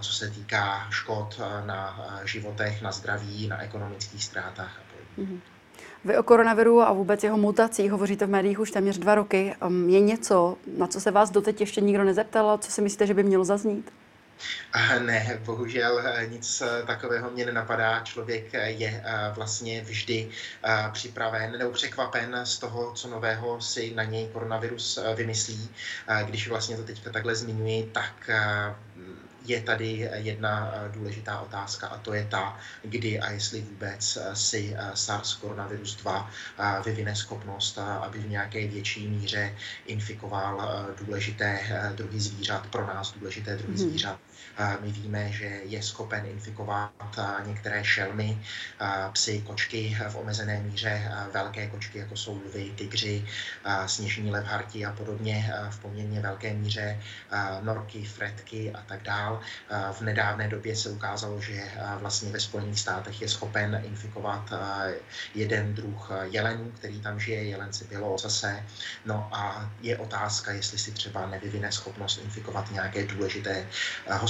co 0.00 0.12
se 0.12 0.30
týká 0.30 0.86
škod 0.90 1.40
na 1.66 2.06
životech, 2.24 2.82
na 2.82 2.92
zdraví, 2.92 3.48
na 3.48 3.62
ekonomických 3.62 4.24
ztrátách 4.24 4.78
a 4.78 4.82
podobně. 4.92 5.34
Mm-hmm. 5.34 5.40
Vy 6.04 6.18
o 6.18 6.22
koronaviru 6.22 6.82
a 6.82 6.92
vůbec 6.92 7.24
jeho 7.24 7.38
mutacích 7.38 7.90
hovoříte 7.90 8.26
v 8.26 8.30
médiích 8.30 8.60
už 8.60 8.70
téměř 8.70 8.98
dva 8.98 9.14
roky. 9.14 9.54
Je 9.86 10.00
něco, 10.00 10.56
na 10.78 10.86
co 10.86 11.00
se 11.00 11.10
vás 11.10 11.30
doteď 11.30 11.60
ještě 11.60 11.80
nikdo 11.80 12.04
nezeptal, 12.04 12.58
co 12.58 12.70
si 12.70 12.82
myslíte, 12.82 13.06
že 13.06 13.14
by 13.14 13.22
mělo 13.22 13.44
zaznít? 13.44 13.92
Ne, 14.98 15.40
bohužel 15.44 16.02
eh, 16.04 16.26
nic 16.26 16.60
eh, 16.60 16.86
takového 16.86 17.30
mě 17.30 17.46
nenapadá. 17.46 18.00
Člověk 18.00 18.54
eh, 18.54 18.70
je 18.70 19.04
vlastně 19.34 19.80
vždy 19.80 20.30
připraven 20.92 21.58
nebo 21.58 21.70
překvapen 21.70 22.40
z 22.44 22.58
toho, 22.58 22.92
co 22.92 23.08
nového 23.08 23.60
si 23.60 23.94
na 23.94 24.04
něj 24.04 24.28
koronavirus 24.32 24.98
vymyslí. 25.14 25.70
Když 26.24 26.48
vlastně 26.48 26.76
to 26.76 26.82
teďka 26.82 27.10
takhle 27.10 27.34
zmiňuji, 27.34 27.90
tak 27.92 28.30
je 29.44 29.60
tady 29.60 30.10
jedna 30.14 30.74
důležitá 30.88 31.40
otázka 31.40 31.86
a 31.86 31.98
to 31.98 32.14
je 32.14 32.26
ta, 32.30 32.58
kdy 32.82 33.20
a 33.20 33.30
jestli 33.30 33.60
vůbec 33.60 34.18
si 34.34 34.76
SARS 34.94 35.34
koronavirus 35.34 35.96
2 35.96 36.30
vyvine 36.84 37.16
schopnost, 37.16 37.78
aby 37.78 38.18
v 38.18 38.30
nějaké 38.30 38.66
větší 38.66 39.08
míře 39.08 39.54
infikoval 39.86 40.86
důležité 40.98 41.60
druhy 41.94 42.20
zvířat, 42.20 42.66
pro 42.66 42.86
nás 42.86 43.12
důležité 43.12 43.56
druhy 43.56 43.78
hmm. 43.78 43.88
zvířat. 43.90 44.18
My 44.80 44.92
víme, 44.92 45.32
že 45.32 45.60
je 45.64 45.82
schopen 45.82 46.26
infikovat 46.26 46.90
některé 47.46 47.84
šelmy, 47.84 48.42
psy, 49.12 49.42
kočky 49.46 49.98
v 50.08 50.16
omezené 50.16 50.60
míře, 50.60 51.12
velké 51.32 51.66
kočky, 51.66 51.98
jako 51.98 52.16
jsou 52.16 52.42
lvy, 52.46 52.72
tygři, 52.76 53.26
sněžní 53.86 54.30
levharti 54.30 54.86
a 54.86 54.92
podobně 54.92 55.52
v 55.70 55.78
poměrně 55.78 56.20
velké 56.20 56.54
míře, 56.54 57.00
norky, 57.60 58.04
fretky 58.04 58.72
a 58.72 58.82
tak 58.86 59.02
dál. 59.02 59.40
V 59.92 60.00
nedávné 60.00 60.48
době 60.48 60.76
se 60.76 60.90
ukázalo, 60.90 61.40
že 61.40 61.70
vlastně 61.96 62.32
ve 62.32 62.40
Spojených 62.40 62.80
státech 62.80 63.22
je 63.22 63.28
schopen 63.28 63.82
infikovat 63.84 64.52
jeden 65.34 65.74
druh 65.74 66.10
jelenů, 66.22 66.70
který 66.70 67.00
tam 67.00 67.20
žije, 67.20 67.44
jelen 67.44 67.72
si 67.72 67.84
bylo 67.84 68.18
zase. 68.18 68.64
No 69.04 69.28
a 69.32 69.70
je 69.80 69.98
otázka, 69.98 70.52
jestli 70.52 70.78
si 70.78 70.92
třeba 70.92 71.26
nevyvine 71.26 71.72
schopnost 71.72 72.20
infikovat 72.24 72.70
nějaké 72.70 73.06
důležité 73.06 73.66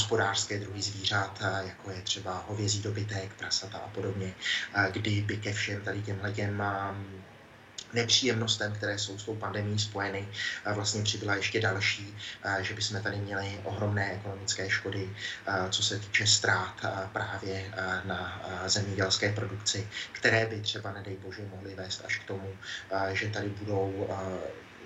hospodářské 0.00 0.58
druhy 0.58 0.82
zvířat, 0.82 1.42
jako 1.66 1.90
je 1.90 2.02
třeba 2.02 2.44
hovězí 2.48 2.82
dobytek, 2.82 3.34
prasata 3.34 3.78
a 3.78 3.88
podobně, 3.88 4.34
kdyby 4.90 5.36
ke 5.36 5.52
všem 5.52 5.80
tady 5.80 6.02
těmhle 6.02 6.32
těm 6.32 6.62
nepříjemnostem, 7.92 8.72
které 8.72 8.98
jsou 8.98 9.18
s 9.18 9.24
tou 9.24 9.34
pandemí 9.36 9.78
spojeny, 9.78 10.28
vlastně 10.74 11.02
přibyla 11.02 11.34
ještě 11.34 11.60
další, 11.60 12.16
že 12.60 12.74
bychom 12.74 13.02
tady 13.02 13.16
měli 13.16 13.60
ohromné 13.64 14.12
ekonomické 14.12 14.70
škody, 14.70 15.10
co 15.70 15.82
se 15.82 15.98
týče 15.98 16.26
ztrát 16.26 16.86
právě 17.12 17.74
na 18.04 18.42
zemědělské 18.66 19.32
produkci, 19.32 19.88
které 20.12 20.46
by 20.46 20.60
třeba, 20.60 20.92
nedej 20.92 21.16
bože, 21.16 21.42
mohly 21.50 21.74
vést 21.74 22.04
až 22.06 22.18
k 22.18 22.24
tomu, 22.24 22.56
že 23.12 23.28
tady 23.28 23.48
budou 23.48 24.08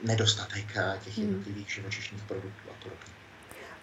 nedostatek 0.03 0.67
těch 1.05 1.19
hmm. 1.19 1.27
jednotlivých 1.27 1.71
živočišných 1.71 2.23
produktů 2.23 2.71
a 2.71 2.83
podobně. 2.83 3.14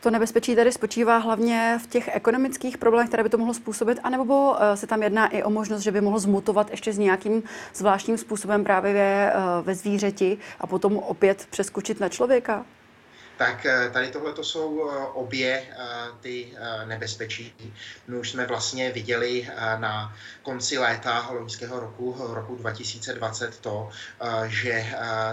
To 0.01 0.11
nebezpečí 0.11 0.55
tady 0.55 0.71
spočívá 0.71 1.17
hlavně 1.17 1.79
v 1.83 1.87
těch 1.87 2.09
ekonomických 2.13 2.77
problémech, 2.77 3.07
které 3.07 3.23
by 3.23 3.29
to 3.29 3.37
mohlo 3.37 3.53
způsobit, 3.53 3.99
anebo 4.03 4.55
eh, 4.59 4.77
se 4.77 4.87
tam 4.87 5.03
jedná 5.03 5.27
i 5.27 5.43
o 5.43 5.49
možnost, 5.49 5.81
že 5.81 5.91
by 5.91 6.01
mohlo 6.01 6.19
zmutovat 6.19 6.71
ještě 6.71 6.93
s 6.93 6.97
nějakým 6.97 7.43
zvláštním 7.73 8.17
způsobem 8.17 8.63
právě 8.63 8.93
eh, 8.93 9.33
ve 9.61 9.75
zvířeti 9.75 10.37
a 10.59 10.67
potom 10.67 10.97
opět 10.97 11.47
přeskočit 11.49 11.99
na 11.99 12.09
člověka? 12.09 12.65
Tak 13.41 13.65
eh, 13.65 13.89
tady 13.89 14.07
tohle 14.07 14.33
to 14.33 14.43
jsou 14.43 14.89
eh, 14.89 15.05
obě 15.13 15.63
eh, 15.69 15.85
ty 16.21 16.53
nebezpečí. 16.85 17.73
My 18.07 18.17
už 18.17 18.29
jsme 18.29 18.45
vlastně 18.45 18.91
viděli 18.91 19.49
na 19.77 20.15
konci 20.43 20.77
léta 20.77 21.29
loňského 21.31 21.79
roku, 21.79 22.15
roku 22.19 22.55
2020 22.55 23.59
to, 23.59 23.89
že 24.47 24.85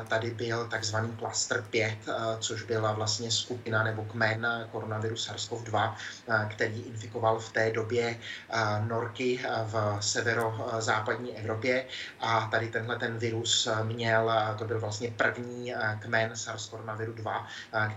tady 0.08 0.30
byl 0.30 0.68
takzvaný 0.68 1.16
klaster 1.16 1.64
5, 1.70 1.98
což 2.40 2.62
byla 2.62 2.92
vlastně 2.92 3.30
skupina 3.30 3.82
nebo 3.82 4.04
kmen 4.04 4.46
koronaviru 4.72 5.14
SARS-CoV-2, 5.14 5.94
který 6.50 6.80
infikoval 6.80 7.38
v 7.38 7.52
té 7.52 7.70
době 7.70 8.18
norky 8.86 9.40
v 9.64 9.96
severozápadní 10.00 11.36
Evropě 11.38 11.86
a 12.20 12.48
tady 12.50 12.68
tenhle 12.68 12.96
ten 12.98 13.18
virus 13.18 13.68
měl, 13.82 14.32
to 14.58 14.64
byl 14.64 14.80
vlastně 14.80 15.10
první 15.10 15.74
kmen 16.00 16.36
SARS 16.36 16.68
koronaviru 16.68 17.12
2, 17.12 17.46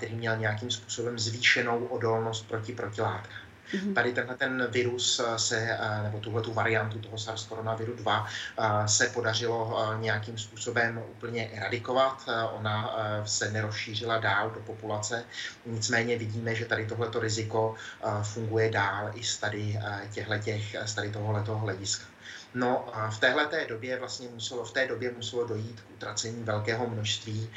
který 0.01 0.15
měl 0.15 0.37
nějakým 0.37 0.71
způsobem 0.71 1.19
zvýšenou 1.19 1.85
odolnost 1.85 2.47
proti 2.47 2.73
protilátkám. 2.73 3.41
Mm-hmm. 3.73 3.93
Tady 3.93 4.13
tenhle 4.13 4.35
ten 4.35 4.67
virus 4.71 5.19
eh, 5.19 5.39
se, 5.39 5.57
eh, 5.57 6.03
nebo 6.03 6.19
tuhle 6.19 6.41
tu 6.41 6.53
variantu 6.53 6.99
toho 6.99 7.17
SARS 7.17 7.45
koronaviru 7.45 7.95
2 7.95 8.25
eh, 8.25 8.87
se 8.87 9.07
podařilo 9.07 9.93
nějakým 9.99 10.37
způsobem 10.37 11.01
úplně 11.11 11.49
eradikovat. 11.49 12.29
Ona 12.53 12.95
se 13.25 13.51
nerozšířila 13.51 14.17
dál 14.17 14.49
do 14.49 14.59
populace, 14.59 15.23
nicméně 15.65 16.17
vidíme, 16.17 16.55
že 16.55 16.65
tady 16.65 16.87
tohleto 16.87 17.19
riziko 17.19 17.75
funguje 18.23 18.71
dál 18.71 19.11
i 19.13 19.23
z 19.23 19.37
tady, 19.37 19.79
těchhletěch, 20.11 20.75
z 20.85 20.93
tady 20.93 21.11
tohohletoho 21.11 21.59
hlediska. 21.59 22.10
No 22.53 22.97
a 22.97 23.09
v 23.09 23.19
téhle 23.19 23.47
té 23.47 23.65
době 23.65 23.99
vlastně 23.99 24.27
muselo, 24.33 24.65
v 24.65 24.71
té 24.71 24.87
době 24.87 25.11
muselo 25.11 25.47
dojít 25.47 25.81
k 25.81 25.91
utracení 25.91 26.43
velkého 26.43 26.87
množství 26.87 27.49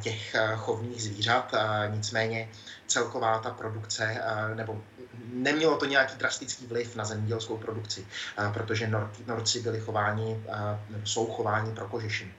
těch 0.00 0.36
chovních 0.56 1.02
zvířat, 1.02 1.54
nicméně 1.90 2.48
celková 2.86 3.38
ta 3.38 3.50
produkce, 3.50 4.22
nebo 4.54 4.82
nemělo 5.32 5.76
to 5.76 5.86
nějaký 5.86 6.16
drastický 6.16 6.66
vliv 6.66 6.96
na 6.96 7.04
zemědělskou 7.04 7.56
produkci, 7.56 8.06
protože 8.54 8.90
norci 9.26 9.60
byli 9.60 9.80
chováni, 9.80 10.44
jsou 11.04 11.26
chováni 11.26 11.72
pro 11.72 11.88
kožešinu. 11.88 12.32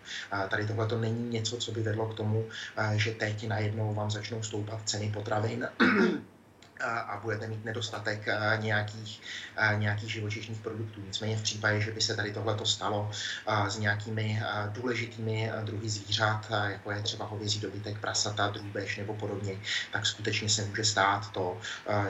Tady 0.49 0.67
tohle 0.67 0.87
to 0.87 0.97
není 0.97 1.29
něco, 1.29 1.57
co 1.57 1.71
by 1.71 1.81
vedlo 1.81 2.07
k 2.07 2.15
tomu, 2.15 2.49
že 2.95 3.11
teď 3.11 3.47
najednou 3.47 3.93
vám 3.93 4.11
začnou 4.11 4.43
stoupat 4.43 4.79
ceny 4.85 5.11
potravin 5.13 5.67
a 6.83 7.19
budete 7.23 7.47
mít 7.47 7.65
nedostatek 7.65 8.25
nějakých, 8.59 9.21
nějakých 9.77 10.11
živočišných 10.11 10.59
produktů. 10.59 11.01
Nicméně 11.07 11.37
v 11.37 11.41
případě, 11.41 11.81
že 11.81 11.91
by 11.91 12.01
se 12.01 12.15
tady 12.15 12.33
tohleto 12.33 12.65
stalo 12.65 13.11
s 13.67 13.77
nějakými 13.77 14.43
důležitými 14.71 15.51
druhy 15.63 15.89
zvířat, 15.89 16.51
jako 16.69 16.91
je 16.91 17.01
třeba 17.01 17.25
hovězí 17.25 17.59
dobytek, 17.59 17.99
prasata, 17.99 18.47
drůbež 18.47 18.97
nebo 18.97 19.13
podobně, 19.13 19.53
tak 19.91 20.05
skutečně 20.05 20.49
se 20.49 20.65
může 20.65 20.83
stát 20.83 21.31
to, 21.31 21.57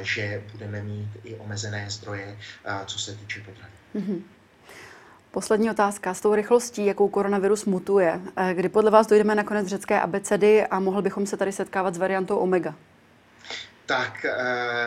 že 0.01 0.43
budeme 0.51 0.81
mít 0.81 1.10
i 1.23 1.36
omezené 1.36 1.89
zdroje, 1.89 2.38
co 2.86 2.99
se 2.99 3.15
týče 3.15 3.39
potravin. 3.39 3.75
Mm-hmm. 3.95 4.21
Poslední 5.31 5.69
otázka. 5.69 6.13
S 6.13 6.21
tou 6.21 6.36
rychlostí, 6.36 6.86
jakou 6.86 7.07
koronavirus 7.07 7.65
mutuje, 7.65 8.21
eh, 8.36 8.53
kdy 8.53 8.69
podle 8.69 8.91
vás 8.91 9.07
dojdeme 9.07 9.36
na 9.36 9.43
konec 9.43 9.67
řecké 9.67 10.01
abecedy 10.01 10.67
a 10.67 10.79
mohli 10.79 11.01
bychom 11.01 11.25
se 11.25 11.38
tady 11.38 11.51
setkávat 11.51 11.95
s 11.95 11.97
variantou 11.97 12.38
omega? 12.38 12.75
Tak 13.91 14.25
eh, 14.25 14.34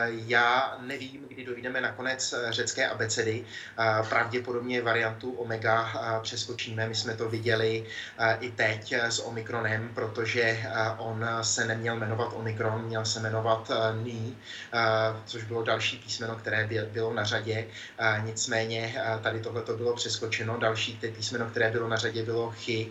já 0.09 0.77
nevím, 0.81 1.25
kdy 1.27 1.45
dojdeme 1.45 1.81
na 1.81 1.91
konec 1.91 2.33
eh, 2.33 2.51
řecké 2.51 2.89
abecedy. 2.89 3.45
Eh, 3.79 4.03
pravděpodobně 4.09 4.81
variantu 4.81 5.31
omega 5.31 5.93
přeskočíme. 6.21 6.87
My 6.87 6.95
jsme 6.95 7.13
to 7.13 7.29
viděli 7.29 7.85
i 8.39 8.51
teď 8.51 8.93
s 8.93 9.19
omikronem, 9.19 9.91
protože 9.93 10.63
on 10.97 11.25
se 11.41 11.65
neměl 11.65 11.95
jmenovat 11.95 12.33
omikron, 12.33 12.85
měl 12.85 13.05
se 13.05 13.19
jmenovat 13.19 13.71
Ni, 14.03 14.35
což 15.25 15.43
bylo 15.43 15.63
další 15.63 15.97
písmeno, 15.97 16.35
které 16.35 16.69
bylo 16.91 17.13
na 17.13 17.23
řadě. 17.23 17.67
Nicméně 18.23 18.95
tady 19.21 19.39
tohle 19.39 19.61
to 19.61 19.77
bylo 19.77 19.93
přeskočeno. 19.95 20.57
Další 20.57 20.99
písmeno, 21.15 21.45
které 21.45 21.71
bylo 21.71 21.87
na 21.87 21.97
řadě, 21.97 22.23
bylo 22.23 22.51
Chy, 22.51 22.87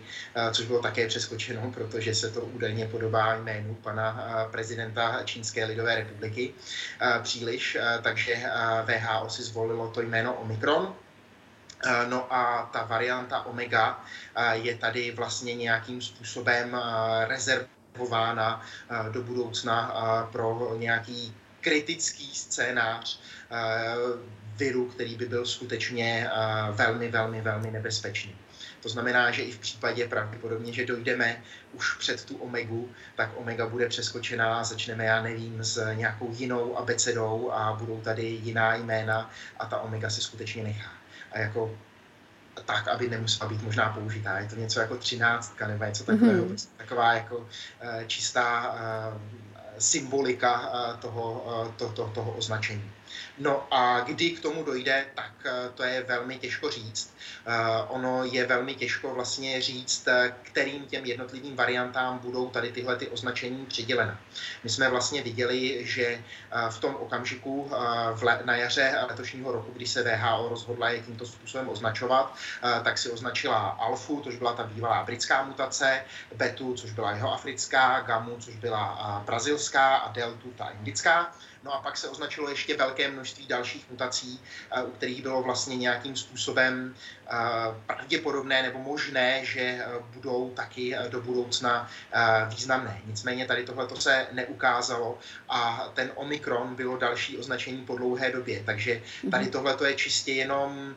což 0.51 0.65
bylo 0.65 0.81
také 0.81 1.07
přeskočeno, 1.07 1.71
protože 1.71 2.15
se 2.15 2.29
to 2.29 2.41
údajně 2.41 2.85
podobá 2.85 3.35
jménu 3.35 3.75
pana 3.75 4.29
prezidenta 4.51 5.21
Čínské 5.25 5.65
lidové 5.65 6.04
republiky 6.05 6.53
eh, 7.01 7.19
příliš, 7.23 7.75
eh, 7.75 7.99
takže 8.01 8.33
eh, 8.33 8.49
VHO 8.85 9.29
si 9.29 9.43
zvolilo 9.43 9.87
to 9.87 10.01
jméno 10.01 10.33
Omikron. 10.33 10.95
No 12.07 12.33
a 12.33 12.69
ta 12.73 12.83
varianta 12.83 13.45
Omega 13.45 14.05
je 14.51 14.75
tady 14.75 15.11
vlastně 15.11 15.55
nějakým 15.55 16.01
způsobem 16.01 16.77
rezervována 17.27 18.65
do 19.11 19.21
budoucna 19.21 19.93
pro 20.31 20.75
nějaký 20.77 21.35
kritický 21.61 22.35
scénář 22.35 23.19
viru, 24.57 24.85
který 24.85 25.15
by 25.15 25.25
byl 25.25 25.45
skutečně 25.45 26.29
velmi, 26.71 27.09
velmi, 27.09 27.41
velmi 27.41 27.71
nebezpečný. 27.71 28.35
To 28.85 28.89
znamená, 28.89 29.31
že 29.31 29.41
i 29.41 29.51
v 29.51 29.59
případě 29.59 30.07
pravděpodobně, 30.07 30.73
že 30.73 30.85
dojdeme 30.85 31.41
už 31.73 31.97
před 31.97 32.25
tu 32.25 32.37
omegu, 32.37 32.89
tak 33.15 33.29
omega 33.35 33.67
bude 33.67 33.89
přeskočená, 33.89 34.63
začneme, 34.63 35.05
já 35.05 35.21
nevím, 35.21 35.63
s 35.63 35.93
nějakou 35.93 36.29
jinou 36.31 36.77
abecedou 36.77 37.51
a 37.51 37.73
budou 37.73 38.01
tady 38.01 38.23
jiná 38.23 38.75
jména 38.75 39.29
a 39.59 39.65
ta 39.65 39.79
omega 39.79 40.09
se 40.09 40.21
skutečně 40.21 40.63
nechá. 40.63 40.91
A 41.31 41.39
jako 41.39 41.77
tak, 42.65 42.87
aby 42.87 43.09
nemusela 43.09 43.49
být 43.49 43.63
možná 43.63 43.89
použitá. 43.89 44.39
Je 44.39 44.47
to 44.47 44.55
něco 44.55 44.79
jako 44.79 44.97
třináctka 44.97 45.67
nebo 45.67 45.85
něco 45.85 46.03
takového. 46.03 46.45
Mm-hmm. 46.45 46.67
Taková 46.77 47.13
jako 47.13 47.37
uh, 47.37 47.47
čistá 48.07 48.73
uh, 48.73 49.21
symbolika 49.77 50.69
uh, 50.69 50.99
toho, 50.99 51.73
to, 51.77 51.89
to, 51.89 52.07
toho 52.07 52.31
označení. 52.31 52.91
No 53.37 53.67
a 53.71 53.99
kdy 53.99 54.29
k 54.29 54.39
tomu 54.39 54.63
dojde, 54.63 55.05
tak 55.15 55.31
eh, 55.45 55.69
to 55.75 55.83
je 55.83 56.03
velmi 56.03 56.39
těžko 56.39 56.69
říct. 56.71 57.15
Eh, 57.45 57.83
ono 57.87 58.23
je 58.23 58.45
velmi 58.45 58.75
těžko 58.75 59.13
vlastně 59.13 59.61
říct, 59.61 60.07
eh, 60.07 60.35
kterým 60.41 60.85
těm 60.85 61.05
jednotlivým 61.05 61.55
variantám 61.55 62.19
budou 62.19 62.49
tady 62.49 62.71
tyhle 62.71 62.95
ty 62.95 63.07
označení 63.07 63.65
přidělena. 63.65 64.19
My 64.63 64.69
jsme 64.69 64.89
vlastně 64.89 65.21
viděli, 65.21 65.85
že 65.85 66.23
v 66.69 66.79
tom 66.79 66.95
okamžiku 66.95 67.71
na 68.45 68.55
jaře 68.55 69.05
letošního 69.09 69.51
roku, 69.51 69.71
kdy 69.71 69.87
se 69.87 70.03
VHO 70.03 70.49
rozhodla, 70.49 70.89
je 70.89 71.01
tímto 71.01 71.25
způsobem 71.25 71.69
označovat, 71.69 72.35
tak 72.83 72.97
si 72.97 73.09
označila 73.09 73.57
alfu, 73.57 74.21
což 74.23 74.35
byla 74.35 74.53
ta 74.53 74.63
bývalá 74.63 75.03
britská 75.03 75.43
mutace, 75.43 76.03
betu, 76.35 76.73
což 76.73 76.91
byla 76.91 77.11
jeho 77.11 77.33
africká, 77.33 77.99
gamu, 77.99 78.37
což 78.39 78.55
byla 78.55 79.23
brazilská 79.25 79.95
a 79.95 80.11
deltu, 80.11 80.53
ta 80.57 80.69
indická 80.69 81.31
No 81.65 81.73
a 81.73 81.81
pak 81.81 81.97
se 81.97 82.09
označilo 82.09 82.49
ještě 82.49 82.77
velké 82.77 83.11
množství 83.11 83.47
dalších 83.47 83.85
mutací, 83.91 84.39
u 84.85 84.91
kterých 84.91 85.21
bylo 85.21 85.43
vlastně 85.43 85.75
nějakým 85.75 86.15
způsobem 86.15 86.95
pravděpodobné 87.85 88.63
nebo 88.63 88.79
možné, 88.79 89.45
že 89.45 89.85
budou 90.13 90.49
taky 90.49 90.95
do 91.09 91.21
budoucna 91.21 91.89
významné. 92.49 93.01
Nicméně 93.05 93.45
tady 93.45 93.63
tohle 93.63 93.87
se 93.99 94.27
neukázalo 94.31 95.19
a 95.49 95.89
ten 95.93 96.11
Omikron 96.15 96.75
bylo 96.75 96.97
další 96.97 97.37
označení 97.37 97.85
po 97.85 97.97
dlouhé 97.97 98.31
době. 98.31 98.63
Takže 98.65 99.01
tady 99.31 99.43
mhm. 99.43 99.51
tohle 99.51 99.77
je 99.85 99.95
čistě 99.95 100.33
jenom 100.33 100.95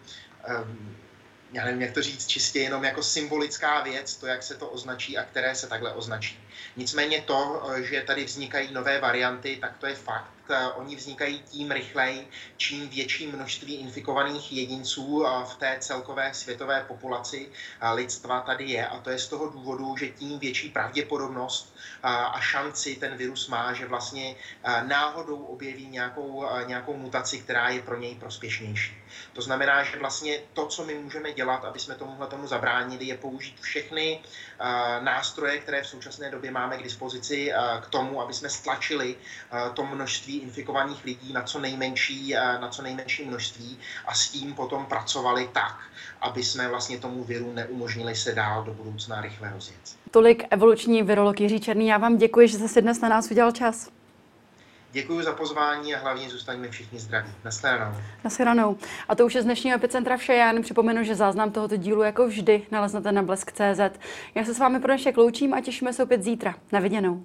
já 1.52 1.64
nevím, 1.64 1.82
jak 1.82 1.92
to 1.92 2.02
říct, 2.02 2.26
čistě 2.26 2.60
jenom 2.60 2.84
jako 2.84 3.02
symbolická 3.02 3.82
věc, 3.82 4.16
to, 4.16 4.26
jak 4.26 4.42
se 4.42 4.54
to 4.54 4.68
označí 4.68 5.18
a 5.18 5.24
které 5.24 5.54
se 5.54 5.66
takhle 5.66 5.92
označí. 5.92 6.40
Nicméně 6.76 7.22
to, 7.22 7.62
že 7.76 8.02
tady 8.02 8.24
vznikají 8.24 8.72
nové 8.72 9.00
varianty, 9.00 9.58
tak 9.60 9.76
to 9.78 9.86
je 9.86 9.94
fakt. 9.94 10.37
Oni 10.74 10.96
vznikají 10.96 11.42
tím 11.42 11.70
rychleji, 11.70 12.28
čím 12.56 12.88
větší 12.88 13.26
množství 13.26 13.74
infikovaných 13.74 14.52
jedinců 14.52 15.24
v 15.44 15.56
té 15.56 15.76
celkové 15.80 16.34
světové 16.34 16.84
populaci 16.88 17.50
lidstva 17.92 18.40
tady 18.40 18.64
je. 18.64 18.86
A 18.88 19.00
to 19.00 19.10
je 19.10 19.18
z 19.18 19.28
toho 19.28 19.48
důvodu, 19.48 19.96
že 19.96 20.08
tím 20.08 20.38
větší 20.38 20.68
pravděpodobnost 20.68 21.76
a 22.02 22.40
šanci 22.40 22.96
ten 22.96 23.16
virus 23.16 23.48
má, 23.48 23.72
že 23.72 23.86
vlastně 23.86 24.36
náhodou 24.82 25.44
objeví 25.44 25.88
nějakou, 25.88 26.46
nějakou 26.66 26.96
mutaci, 26.96 27.38
která 27.38 27.68
je 27.68 27.82
pro 27.82 27.98
něj 27.98 28.14
prospěšnější. 28.14 28.96
To 29.32 29.42
znamená, 29.42 29.82
že 29.82 29.98
vlastně 29.98 30.38
to, 30.52 30.66
co 30.66 30.84
my 30.84 30.94
můžeme 30.94 31.32
dělat, 31.32 31.64
aby 31.64 31.78
jsme 31.78 31.94
tomuhle 31.94 32.26
tomu 32.26 32.46
zabránili, 32.46 33.04
je 33.04 33.16
použít 33.16 33.60
všechny 33.60 34.22
nástroje, 35.00 35.58
které 35.58 35.82
v 35.82 35.86
současné 35.86 36.30
době 36.30 36.50
máme 36.50 36.78
k 36.78 36.82
dispozici 36.82 37.52
k 37.80 37.86
tomu, 37.86 38.22
aby 38.22 38.34
jsme 38.34 38.48
stlačili 38.48 39.16
to 39.74 39.86
množství 39.86 40.38
infikovaných 40.38 41.04
lidí 41.04 41.32
na 41.32 41.42
co 41.42 41.58
nejmenší, 41.58 42.34
na 42.60 42.68
co 42.68 42.82
nejmenší 42.82 43.24
množství 43.24 43.78
a 44.06 44.14
s 44.14 44.28
tím 44.28 44.54
potom 44.54 44.86
pracovali 44.86 45.48
tak, 45.52 45.78
aby 46.20 46.44
jsme 46.44 46.68
vlastně 46.68 46.98
tomu 46.98 47.24
viru 47.24 47.52
neumožnili 47.52 48.14
se 48.14 48.32
dál 48.32 48.64
do 48.64 48.74
budoucna 48.74 49.20
rychle 49.20 49.50
rozjet. 49.54 49.80
Tolik 50.10 50.44
evoluční 50.50 51.02
virolog 51.02 51.40
Jiří 51.40 51.60
Černý. 51.60 51.86
Já 51.86 51.98
vám 51.98 52.16
děkuji, 52.16 52.48
že 52.48 52.58
jste 52.58 52.68
si 52.68 52.82
dnes 52.82 53.00
na 53.00 53.08
nás 53.08 53.30
udělal 53.30 53.52
čas. 53.52 53.97
Děkuji 54.92 55.22
za 55.22 55.32
pozvání 55.32 55.94
a 55.94 55.98
hlavně 55.98 56.30
zůstaňme 56.30 56.68
všichni 56.68 56.98
zdraví. 56.98 57.30
Naschledanou. 57.44 57.96
Naschledanou. 58.24 58.76
A 59.08 59.14
to 59.14 59.26
už 59.26 59.34
je 59.34 59.42
z 59.42 59.44
dnešního 59.44 59.76
epicentra 59.76 60.16
vše. 60.16 60.34
Já 60.34 60.52
jen 60.52 60.62
připomenu, 60.62 61.04
že 61.04 61.14
záznam 61.14 61.50
tohoto 61.50 61.76
dílu 61.76 62.02
jako 62.02 62.26
vždy 62.26 62.66
naleznete 62.70 63.12
na 63.12 63.22
blesk.cz. 63.22 63.98
Já 64.34 64.44
se 64.44 64.54
s 64.54 64.58
vámi 64.58 64.80
pro 64.80 64.92
dnešek 64.92 65.16
loučím 65.16 65.54
a 65.54 65.60
těšíme 65.60 65.92
se 65.92 66.02
opět 66.02 66.22
zítra. 66.22 66.54
Na 66.72 66.80
viděnou. 66.80 67.24